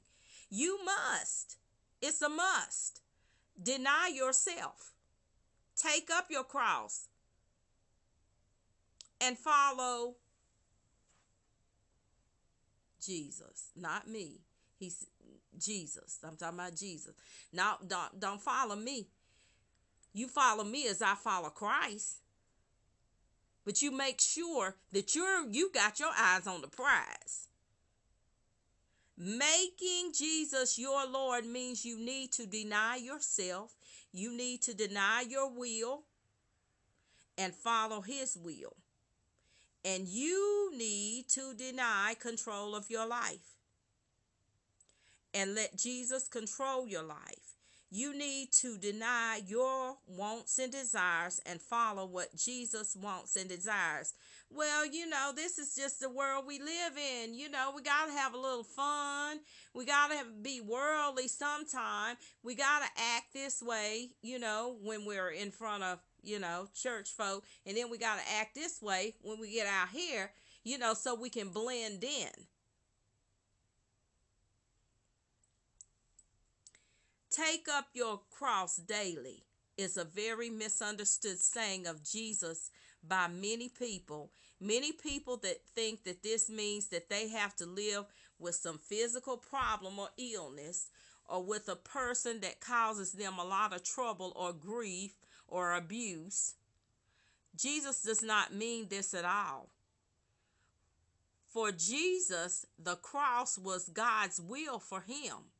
[0.50, 1.56] you must.
[2.02, 3.00] It's a must.
[3.62, 4.92] Deny yourself.
[5.76, 7.08] Take up your cross
[9.20, 10.16] and follow
[13.04, 14.40] Jesus, not me.
[14.78, 15.06] He's
[15.58, 16.18] Jesus.
[16.26, 17.14] I'm talking about Jesus.
[17.52, 19.06] Now, don't, don't follow me.
[20.12, 22.20] You follow me as I follow Christ.
[23.64, 27.48] But you make sure that you're you got your eyes on the prize.
[29.16, 33.76] Making Jesus your Lord means you need to deny yourself.
[34.12, 36.02] You need to deny your will
[37.38, 38.76] and follow his will.
[39.84, 43.54] And you need to deny control of your life
[45.32, 47.53] and let Jesus control your life.
[47.90, 54.14] You need to deny your wants and desires and follow what Jesus wants and desires.
[54.50, 57.34] Well, you know, this is just the world we live in.
[57.34, 59.38] You know, we got to have a little fun.
[59.74, 62.16] We got to be worldly sometime.
[62.42, 66.68] We got to act this way, you know, when we're in front of, you know,
[66.74, 67.44] church folk.
[67.66, 70.32] And then we got to act this way when we get out here,
[70.64, 72.30] you know, so we can blend in.
[77.34, 79.42] Take up your cross daily
[79.76, 82.70] is a very misunderstood saying of Jesus
[83.02, 84.30] by many people.
[84.60, 88.04] Many people that think that this means that they have to live
[88.38, 90.90] with some physical problem or illness
[91.28, 95.14] or with a person that causes them a lot of trouble or grief
[95.48, 96.54] or abuse.
[97.56, 99.70] Jesus does not mean this at all.
[101.48, 105.50] For Jesus, the cross was God's will for him.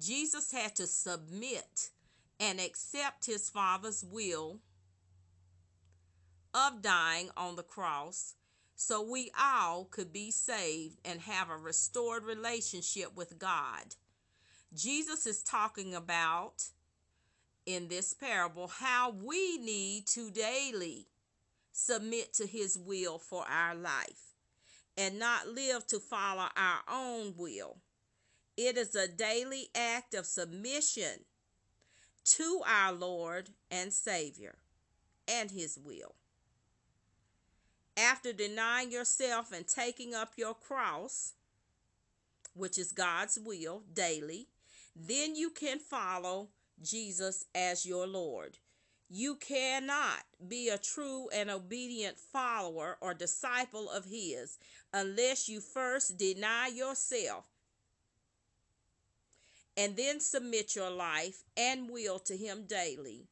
[0.00, 1.90] Jesus had to submit
[2.40, 4.60] and accept his Father's will
[6.54, 8.34] of dying on the cross
[8.76, 13.96] so we all could be saved and have a restored relationship with God.
[14.72, 16.68] Jesus is talking about
[17.66, 21.06] in this parable how we need to daily
[21.72, 24.34] submit to his will for our life
[24.96, 27.78] and not live to follow our own will.
[28.58, 31.24] It is a daily act of submission
[32.24, 34.56] to our Lord and Savior
[35.28, 36.16] and His will.
[37.96, 41.34] After denying yourself and taking up your cross,
[42.52, 44.48] which is God's will daily,
[44.96, 46.48] then you can follow
[46.82, 48.58] Jesus as your Lord.
[49.08, 54.58] You cannot be a true and obedient follower or disciple of His
[54.92, 57.46] unless you first deny yourself
[59.78, 63.28] and then submit your life and will to Him daily.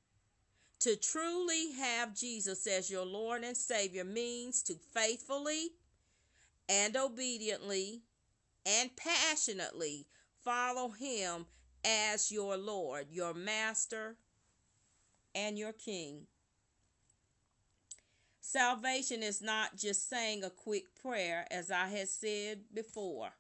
[0.81, 5.71] To truly have Jesus as your Lord and Savior means to faithfully
[6.69, 8.03] and obediently
[8.65, 10.07] and passionately
[10.45, 11.47] follow Him
[11.85, 14.17] as your Lord, your Master,
[15.35, 16.29] and your King.
[18.41, 23.31] Salvation is not just saying a quick prayer, as I had said before.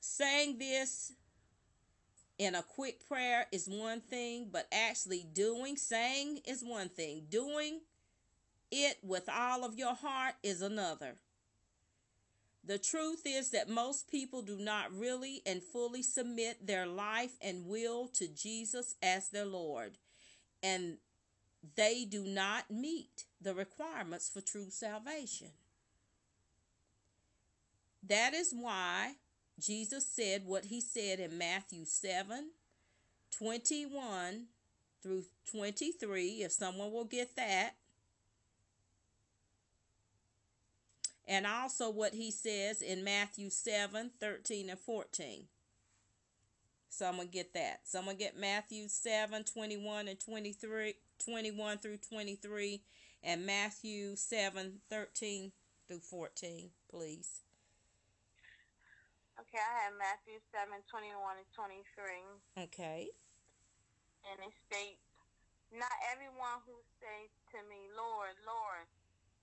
[0.00, 1.12] Saying this
[2.38, 7.26] in a quick prayer is one thing, but actually doing, saying is one thing.
[7.28, 7.80] Doing
[8.70, 11.16] it with all of your heart is another.
[12.64, 17.66] The truth is that most people do not really and fully submit their life and
[17.66, 19.98] will to Jesus as their Lord,
[20.62, 20.98] and
[21.76, 25.48] they do not meet the requirements for true salvation.
[28.02, 29.14] That is why
[29.60, 32.50] Jesus said what he said in Matthew 7
[33.36, 34.46] 21
[35.02, 37.74] through 23, if someone will get that.
[41.26, 45.44] And also what he says in Matthew 7 13 and 14.
[46.88, 47.80] Someone get that.
[47.84, 50.94] Someone get Matthew 7 21 and 23,
[51.24, 52.82] 21 through 23,
[53.22, 55.52] and Matthew 7 13
[55.86, 57.40] through 14, please.
[59.50, 62.70] Okay, I have Matthew 7 21 and 23.
[62.70, 63.10] Okay.
[64.30, 65.02] And it states,
[65.74, 68.86] Not everyone who says to me, Lord, Lord,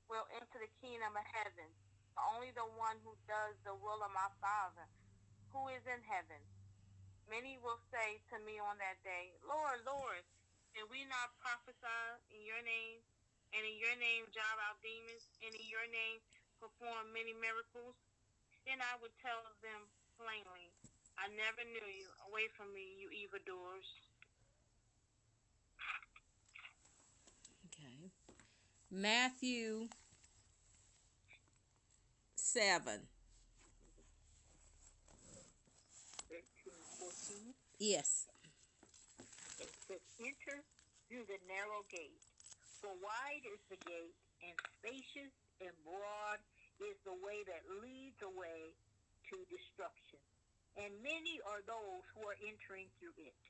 [0.07, 1.67] will enter the kingdom of heaven,
[2.15, 4.87] but only the one who does the will of my Father
[5.51, 6.39] who is in heaven.
[7.27, 10.23] Many will say to me on that day, Lord, Lord,
[10.71, 11.99] did we not prophesy
[12.31, 13.03] in your name,
[13.51, 16.23] and in your name drive out demons, and in your name
[16.63, 17.99] perform many miracles?
[18.63, 19.87] Then I would tell them
[20.17, 20.73] plainly,
[21.17, 22.09] I never knew you.
[22.29, 23.87] Away from me, you evildoers.
[27.69, 28.11] Okay.
[28.91, 29.87] Matthew
[32.35, 33.07] 7.
[37.77, 38.25] Yes.
[39.89, 40.65] It Enter
[41.05, 42.17] through the narrow gate.
[42.81, 45.29] For wide is the gate, and spacious
[45.61, 46.41] and broad
[46.81, 48.73] is the way that leads away
[49.31, 50.21] to destruction.
[50.77, 53.41] And many are those who are entering through it.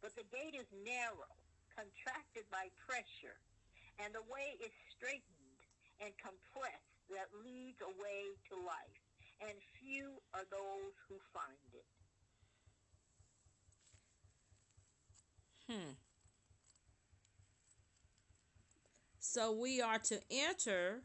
[0.00, 1.28] But the gate is narrow,
[1.76, 3.36] contracted by pressure,
[4.00, 5.60] and the way is straightened
[6.00, 9.00] and compressed that leads away to life.
[9.44, 11.88] And few are those who find it.
[15.68, 15.94] Hmm.
[19.18, 21.02] So we are to enter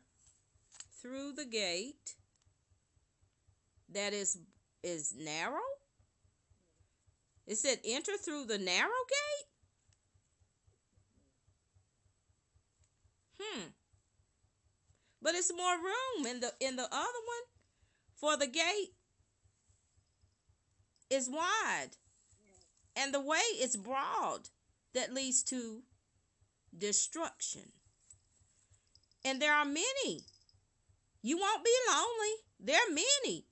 [0.99, 2.15] through the gate
[3.95, 4.37] that is
[4.83, 5.65] is narrow.
[7.47, 9.47] It said enter through the narrow gate.
[13.41, 13.61] Hmm.
[15.21, 17.45] But it's more room in the in the other one
[18.15, 18.93] for the gate
[21.09, 21.97] is wide
[22.95, 24.49] and the way is broad
[24.93, 25.83] that leads to
[26.77, 27.71] destruction.
[29.23, 30.21] And there are many.
[31.21, 32.33] You won't be lonely.
[32.59, 33.45] There are many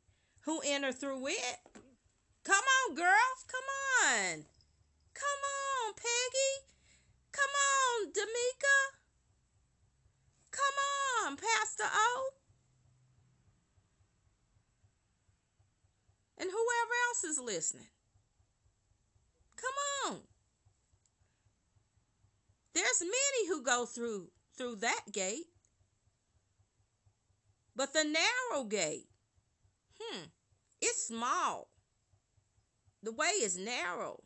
[0.46, 1.60] who enter through it.
[2.44, 3.46] Come on, girls.
[3.48, 3.70] Come
[4.10, 4.46] on.
[5.14, 6.68] Come on, Peggy.
[7.32, 8.78] Come on, D'Amica.
[10.52, 12.30] Come on, Pastor O.
[16.38, 17.88] And whoever else is listening.
[19.56, 20.20] Come on.
[22.74, 25.46] There's many who go through through that gate.
[27.76, 29.08] But the narrow gate,
[30.12, 30.24] hmm,
[30.82, 31.70] it's small.
[33.02, 34.24] The way is narrow.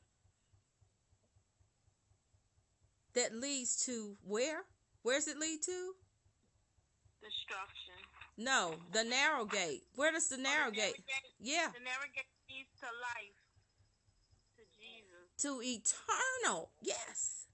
[3.13, 4.65] That leads to where?
[5.01, 5.93] Where's it lead to?
[7.21, 7.95] Destruction.
[8.37, 9.83] No, the narrow gate.
[9.95, 11.03] Where does the narrow Oh, the narrow gate?
[11.39, 13.37] Yeah, The narrow gate leads to life.
[14.57, 15.25] To Jesus.
[15.41, 16.71] to eternal.
[16.81, 17.47] Yes.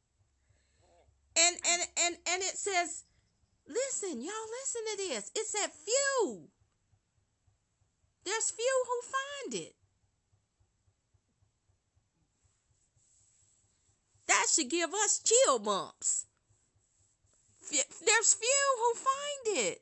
[1.38, 3.06] And and and and it says,
[3.68, 5.32] listen, y'all listen to this.
[5.36, 6.50] It said few.
[8.26, 9.76] There's few who find it.
[14.28, 16.26] That should give us chill bumps.
[17.70, 19.82] There's few who find it.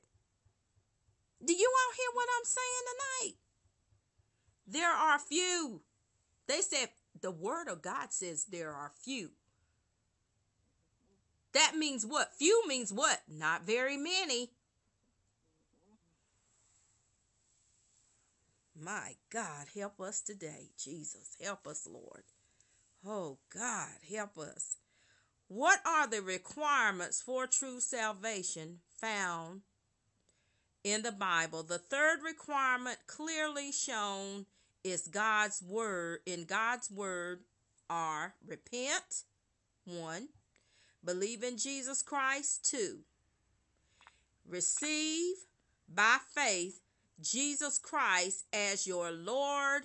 [1.44, 3.38] Do you all hear what I'm saying tonight?
[4.68, 5.82] There are few.
[6.48, 6.90] They said
[7.20, 9.32] the word of God says there are few.
[11.54, 12.34] That means what?
[12.34, 13.22] Few means what?
[13.28, 14.52] Not very many.
[18.84, 20.70] My God, help us today.
[20.76, 22.24] Jesus, help us, Lord.
[23.06, 24.78] Oh, God, help us.
[25.48, 29.62] What are the requirements for true salvation found
[30.84, 31.62] in the Bible?
[31.62, 34.48] The third requirement clearly shown
[34.84, 36.22] is God's word.
[36.26, 37.42] In God's word
[37.88, 39.26] are repent,
[39.86, 40.30] one,
[41.06, 43.02] believe in Jesus Christ, two,
[44.48, 45.36] receive
[45.88, 46.80] by faith
[47.22, 49.84] Jesus Christ as your Lord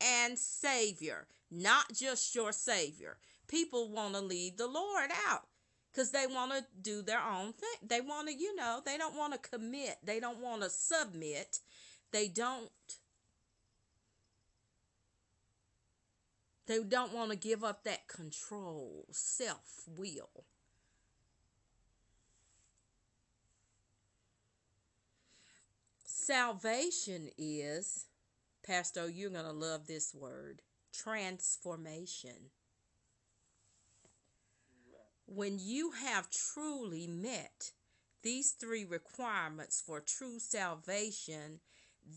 [0.00, 3.18] and Savior, not just your Savior.
[3.48, 5.46] People want to leave the Lord out
[5.92, 7.88] because they want to do their own thing.
[7.88, 11.60] They want to, you know, they don't want to commit, they don't want to submit,
[12.12, 12.70] they don't.
[16.66, 20.46] They don't want to give up that control, self will.
[26.26, 28.06] Salvation is,
[28.66, 32.48] Pastor, you're going to love this word transformation.
[35.26, 37.72] When you have truly met
[38.22, 41.60] these three requirements for true salvation,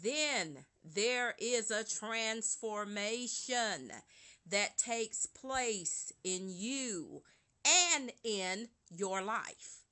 [0.01, 3.91] then there is a transformation
[4.49, 7.24] that takes place in you
[7.93, 9.84] and in your life.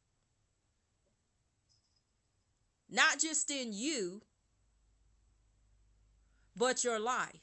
[2.96, 4.22] Not just in you,
[6.56, 7.42] but your life.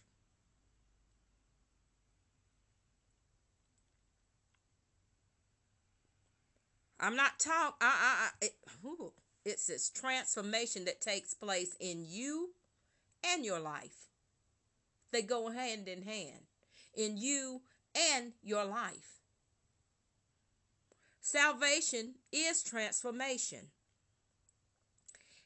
[6.98, 7.76] I'm not talking.
[7.82, 9.12] I, I, it, ooh,
[9.44, 12.54] it says transformation that takes place in you
[13.22, 14.08] and your life.
[15.10, 16.46] They go hand in hand
[16.94, 17.60] in you
[18.14, 19.18] and your life.
[21.20, 23.66] Salvation is transformation.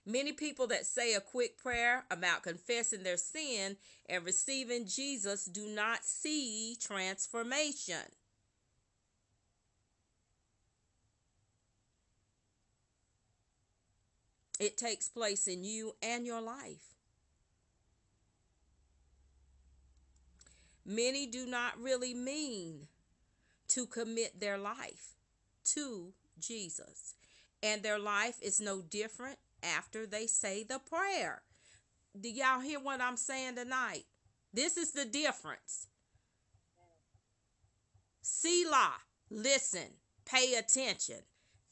[0.09, 3.77] Many people that say a quick prayer about confessing their sin
[4.09, 7.97] and receiving Jesus do not see transformation.
[14.61, 16.95] It takes place in you and your life.
[20.85, 22.87] Many do not really mean
[23.69, 25.17] to commit their life
[25.75, 27.15] to Jesus.
[27.61, 29.39] And their life is no different
[29.77, 31.43] after they say the prayer.
[32.19, 34.05] Do y'all hear what I'm saying tonight?
[34.53, 35.89] This is the difference.
[38.23, 38.95] Selah,
[39.31, 39.89] listen,
[40.25, 41.21] pay attention.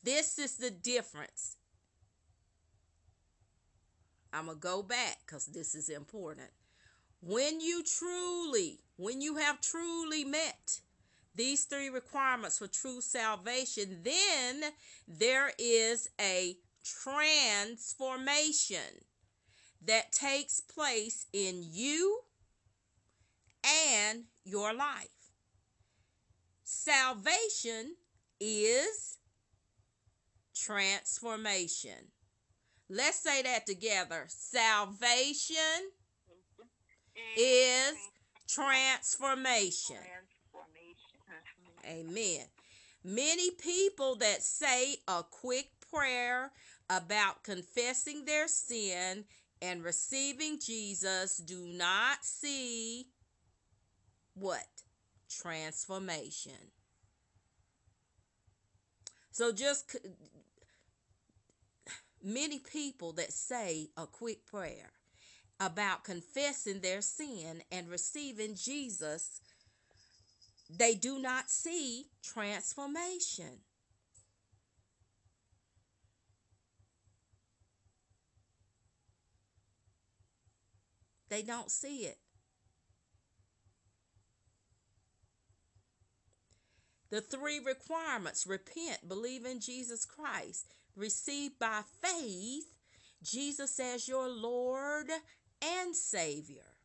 [0.02, 1.56] This is the difference.
[4.32, 6.50] I'm going to go back because this is important.
[7.20, 10.80] When you truly, when you have truly met
[11.34, 14.62] these three requirements for true salvation, then
[15.08, 19.06] there is a transformation
[19.86, 22.20] that takes place in you
[23.64, 25.08] and your life.
[26.64, 27.96] Salvation
[28.40, 29.18] is
[30.54, 32.12] transformation.
[32.88, 34.24] Let's say that together.
[34.28, 35.90] Salvation
[37.36, 37.94] is
[38.48, 39.96] transformation.
[41.86, 42.46] Amen.
[43.02, 46.52] Many people that say a quick prayer
[46.90, 49.24] about confessing their sin
[49.62, 53.06] and receiving Jesus do not see
[54.34, 54.66] what?
[55.28, 56.72] Transformation.
[59.30, 59.96] So just
[62.22, 64.92] many people that say a quick prayer
[65.60, 69.40] about confessing their sin and receiving Jesus,
[70.68, 73.60] they do not see transformation.
[81.34, 82.18] They don't see it.
[87.10, 92.66] The three requirements repent, believe in Jesus Christ, receive by faith
[93.20, 95.10] Jesus as your Lord
[95.60, 96.76] and Savior.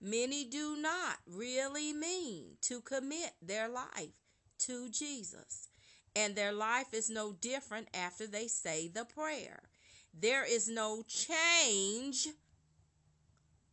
[0.00, 4.14] Many do not really mean to commit their life
[4.60, 5.66] to Jesus,
[6.14, 9.69] and their life is no different after they say the prayer.
[10.12, 12.28] There is no change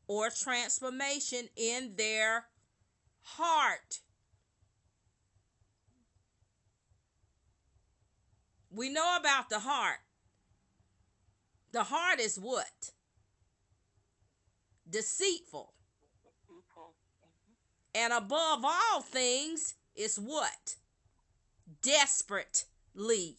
[0.08, 2.46] or transformation in their
[3.22, 4.00] heart.
[8.72, 10.00] We know about the heart.
[11.72, 12.92] The heart is what?
[14.90, 15.74] Deceitful.
[17.94, 20.76] And above all things is what?
[21.82, 23.38] Desperately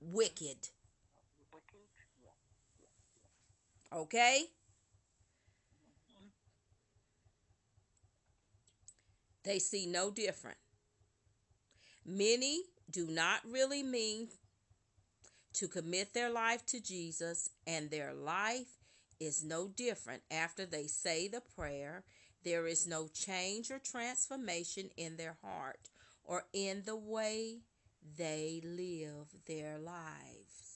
[0.00, 0.68] wicked.
[3.94, 4.46] Okay?
[9.44, 10.56] They see no different.
[12.04, 14.28] Many do not really mean
[15.54, 18.78] to commit their life to Jesus, and their life
[19.20, 22.04] is no different after they say the prayer.
[22.42, 25.90] There is no change or transformation in their heart
[26.24, 27.58] or in the way
[28.16, 30.73] they live their lives.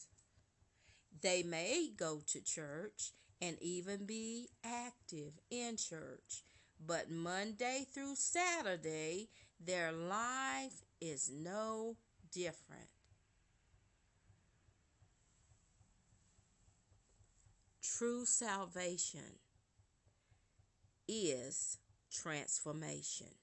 [1.21, 6.45] They may go to church and even be active in church,
[6.85, 9.29] but Monday through Saturday,
[9.61, 11.97] their life is no
[12.33, 12.89] different.
[17.83, 19.39] True salvation
[21.09, 21.79] is
[22.13, 23.35] transformation.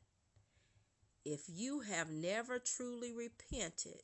[1.26, 4.04] If you have never truly repented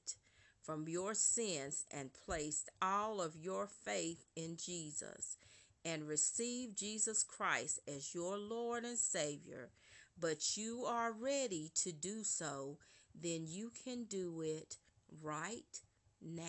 [0.72, 5.36] from your sins and placed all of your faith in Jesus
[5.84, 9.72] and received Jesus Christ as your Lord and Savior,
[10.17, 12.78] but you are ready to do so,
[13.13, 14.78] then you can do it
[15.22, 15.82] right
[16.22, 16.45] now.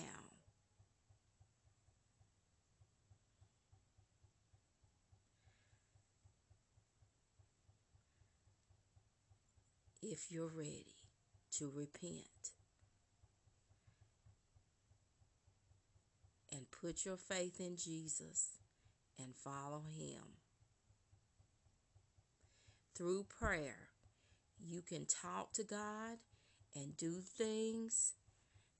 [10.00, 10.94] If you're ready
[11.58, 12.52] to repent
[16.52, 18.58] and put your faith in Jesus
[19.18, 20.22] and follow Him.
[22.96, 23.88] Through prayer,
[24.58, 26.18] you can talk to God
[26.74, 28.12] and do things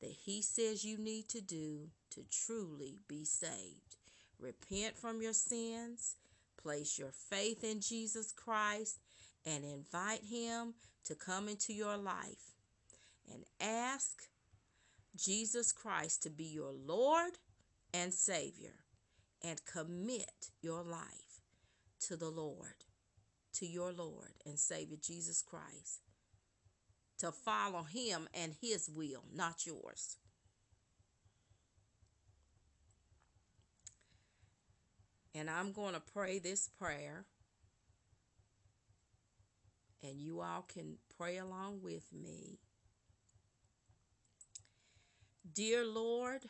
[0.01, 3.97] that He says you need to do to truly be saved.
[4.39, 6.17] Repent from your sins,
[6.61, 8.99] place your faith in Jesus Christ,
[9.47, 10.75] and invite Him
[11.05, 12.55] to come into your life.
[13.33, 14.25] And ask
[15.17, 17.39] Jesus Christ to be your Lord
[17.93, 18.85] and Savior
[19.43, 21.41] and commit your life
[22.01, 22.85] to the Lord,
[23.55, 26.01] to your Lord and Savior Jesus Christ,
[27.19, 30.17] to follow Him and His will, not yours.
[35.35, 37.25] And I'm going to pray this prayer.
[40.03, 42.59] And you all can pray along with me.
[45.55, 46.43] Dear Lord,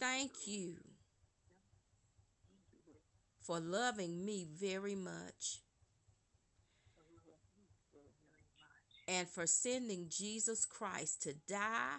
[0.00, 0.76] thank you
[3.40, 5.58] for loving me very much
[9.06, 11.98] and for sending Jesus Christ to die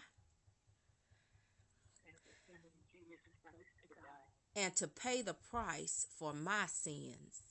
[4.55, 7.41] and to pay the price for my sins.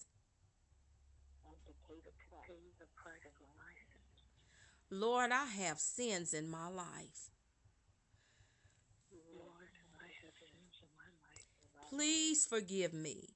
[4.90, 7.29] Lord, I have sins in my life.
[11.90, 13.28] Please forgive me.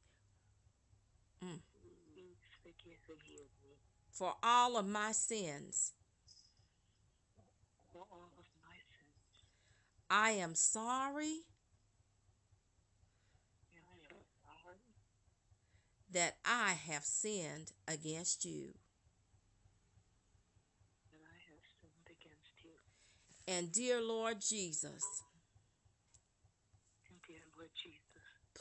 [1.45, 1.59] Mm.
[4.13, 5.93] For all of my sins.
[10.09, 11.41] I am sorry
[16.13, 18.75] that I have sinned against you.
[23.49, 25.03] And dear Lord Jesus,
[27.11, 28.03] and dear Lord Jesus,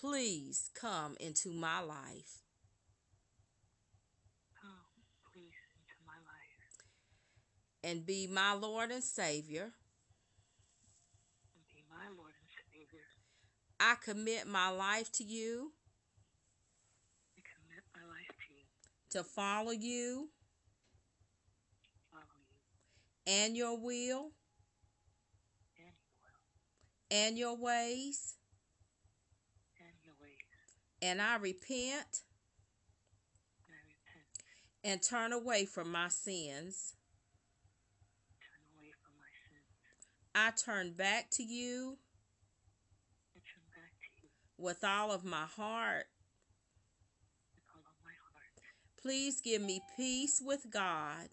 [0.04, 2.44] please come into my life.
[4.62, 4.84] come
[5.32, 6.60] please into my life
[7.86, 9.72] and be my Lord and Savior.
[11.56, 13.06] and be my Lord and Savior.
[13.80, 15.72] I commit my life to you
[17.38, 18.66] I commit my life to you,
[19.12, 20.28] to follow you
[22.12, 22.44] follow
[23.26, 24.32] you, and your will
[25.80, 28.36] and your will, and your ways.
[31.04, 32.22] And I repent
[34.86, 36.96] And turn away from my sins.
[40.36, 41.98] I turn back to you
[44.58, 46.06] with all of my heart.
[49.02, 51.30] Please give me peace with God,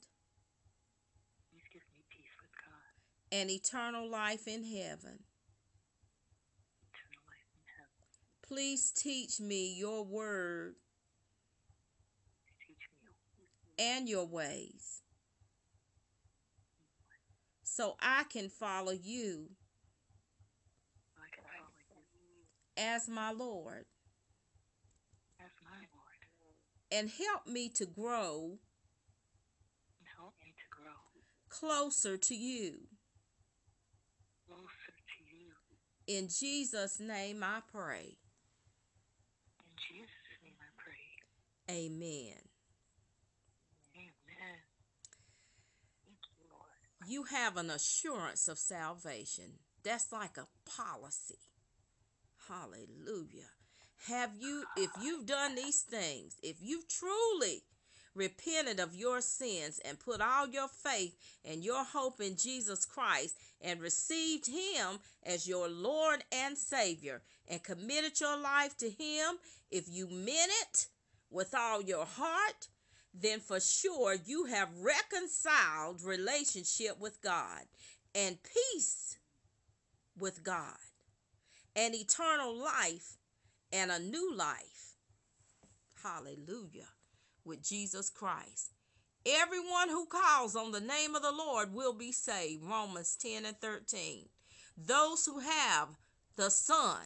[3.32, 5.20] and eternal life in heaven.
[6.90, 8.39] eternal life in heaven.
[8.50, 10.74] Please teach me your word
[13.78, 15.02] and your ways
[17.62, 19.50] so I can follow you
[21.14, 21.70] so I can follow
[22.12, 23.86] you as my Lord
[25.38, 26.18] as my Lord,
[26.90, 28.58] and help me to grow
[30.18, 30.90] help me to grow
[31.48, 32.80] closer to you.
[34.48, 36.18] closer to you.
[36.18, 38.16] In Jesus' name I pray.
[39.64, 40.10] In Jesus'
[40.42, 41.04] name I pray.
[41.70, 42.34] Amen.
[43.94, 44.58] Amen.
[47.06, 49.44] You, You have an assurance of salvation.
[49.84, 51.38] That's like a policy.
[52.48, 53.50] Hallelujah.
[54.08, 57.62] Have you, if you've done these things, if you've truly
[58.16, 61.14] repented of your sins and put all your faith
[61.44, 67.62] and your hope in Jesus Christ and received Him as your Lord and Savior and
[67.62, 69.36] committed your life to Him,
[69.70, 70.88] if you meant it
[71.30, 72.68] with all your heart,
[73.14, 77.62] then for sure you have reconciled relationship with God
[78.14, 79.18] and peace
[80.18, 80.76] with God
[81.74, 83.16] and eternal life
[83.72, 84.96] and a new life.
[86.02, 86.88] Hallelujah.
[87.44, 88.72] With Jesus Christ.
[89.26, 92.64] Everyone who calls on the name of the Lord will be saved.
[92.64, 94.28] Romans 10 and 13.
[94.76, 95.88] Those who have
[96.36, 97.00] the Son,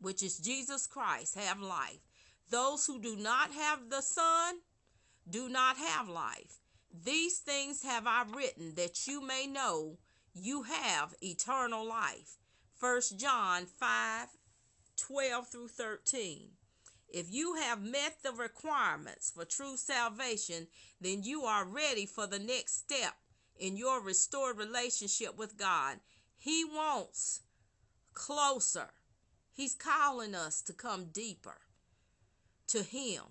[0.00, 2.05] which is Jesus Christ, have life.
[2.50, 4.60] Those who do not have the Son
[5.28, 6.60] do not have life.
[6.92, 9.98] These things have I written that you may know
[10.32, 12.36] you have eternal life.
[12.78, 14.28] 1 John 5
[14.96, 16.50] 12 through 13.
[17.08, 20.68] If you have met the requirements for true salvation,
[21.00, 23.14] then you are ready for the next step
[23.58, 25.98] in your restored relationship with God.
[26.36, 27.40] He wants
[28.14, 28.92] closer.
[29.52, 31.65] He's calling us to come deeper
[32.68, 33.22] to Him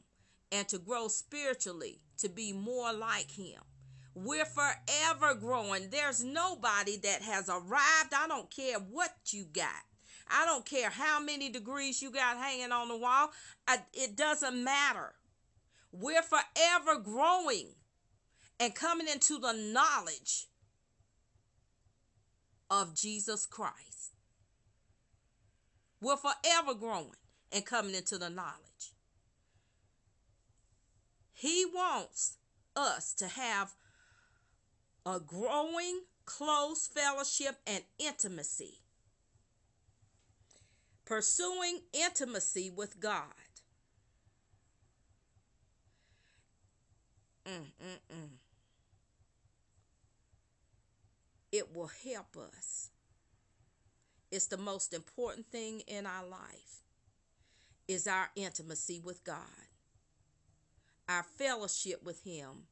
[0.51, 3.61] and to grow spiritually to be more like Him.
[4.13, 5.89] We're forever growing.
[5.89, 8.13] There's nobody that has arrived.
[8.15, 9.83] I don't care what you got.
[10.27, 13.31] I don't care how many degrees you got hanging on the wall.
[13.67, 15.13] I, it doesn't matter.
[15.91, 17.67] We're forever growing
[18.59, 20.47] and coming into the knowledge
[22.69, 24.13] of Jesus Christ.
[26.01, 27.11] We're forever growing
[27.51, 28.64] and coming into the knowledge.
[31.37, 32.37] He wants
[32.77, 33.73] us to have
[35.05, 38.79] a growing, close fellowship and intimacy.
[41.03, 43.25] Pursuing intimacy with God.
[47.45, 48.29] Mm-mm-mm.
[51.51, 52.91] It will help us.
[54.31, 56.81] It's the most important thing in our life
[57.89, 59.67] is our intimacy with God,
[61.07, 62.67] our fellowship with Him,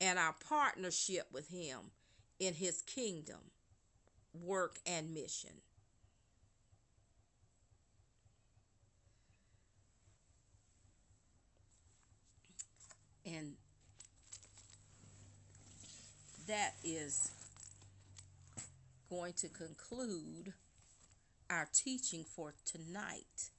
[0.00, 1.78] and our partnership with Him
[2.38, 3.50] in His kingdom,
[4.32, 5.50] work, and mission.
[13.26, 13.54] And
[16.46, 17.30] that is
[19.08, 20.52] going to conclude
[21.48, 23.50] our teaching for tonight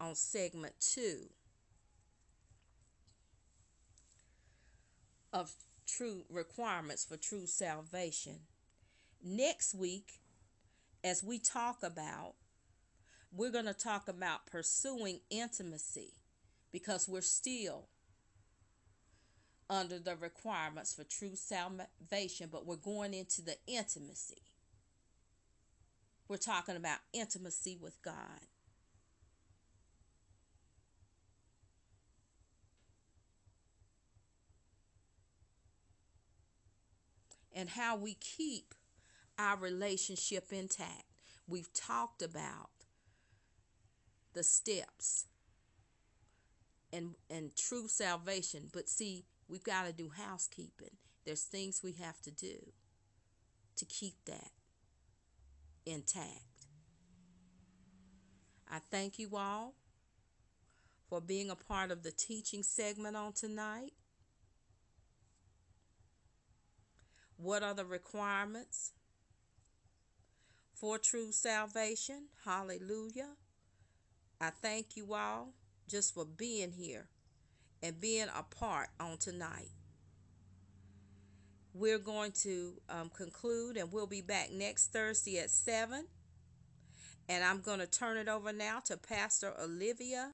[0.00, 1.28] on segment two
[5.36, 5.52] of
[5.86, 8.38] true requirements for true salvation.
[9.22, 10.12] Next week,
[11.04, 12.34] as we talk about,
[13.30, 16.14] we're going to talk about pursuing intimacy
[16.72, 17.88] because we're still
[19.68, 24.42] under the requirements for true salvation, but we're going into the intimacy.
[26.28, 28.40] We're talking about intimacy with God.
[37.56, 38.74] And how we keep
[39.38, 41.04] our relationship intact.
[41.48, 42.70] We've talked about
[44.34, 45.26] the steps
[46.92, 50.96] and and true salvation, but see, we've got to do housekeeping.
[51.24, 52.72] There's things we have to do
[53.76, 54.50] to keep that
[55.84, 56.68] intact.
[58.70, 59.74] I thank you all
[61.08, 63.92] for being a part of the teaching segment on tonight.
[67.36, 68.92] What are the requirements
[70.74, 72.28] for true salvation?
[72.44, 73.34] Hallelujah.
[74.40, 75.52] I thank you all
[75.88, 77.08] just for being here
[77.82, 79.70] and being a part on tonight.
[81.74, 86.06] We're going to um, conclude and we'll be back next Thursday at 7.
[87.28, 90.24] And I'm going to turn it over now to Pastor Olivia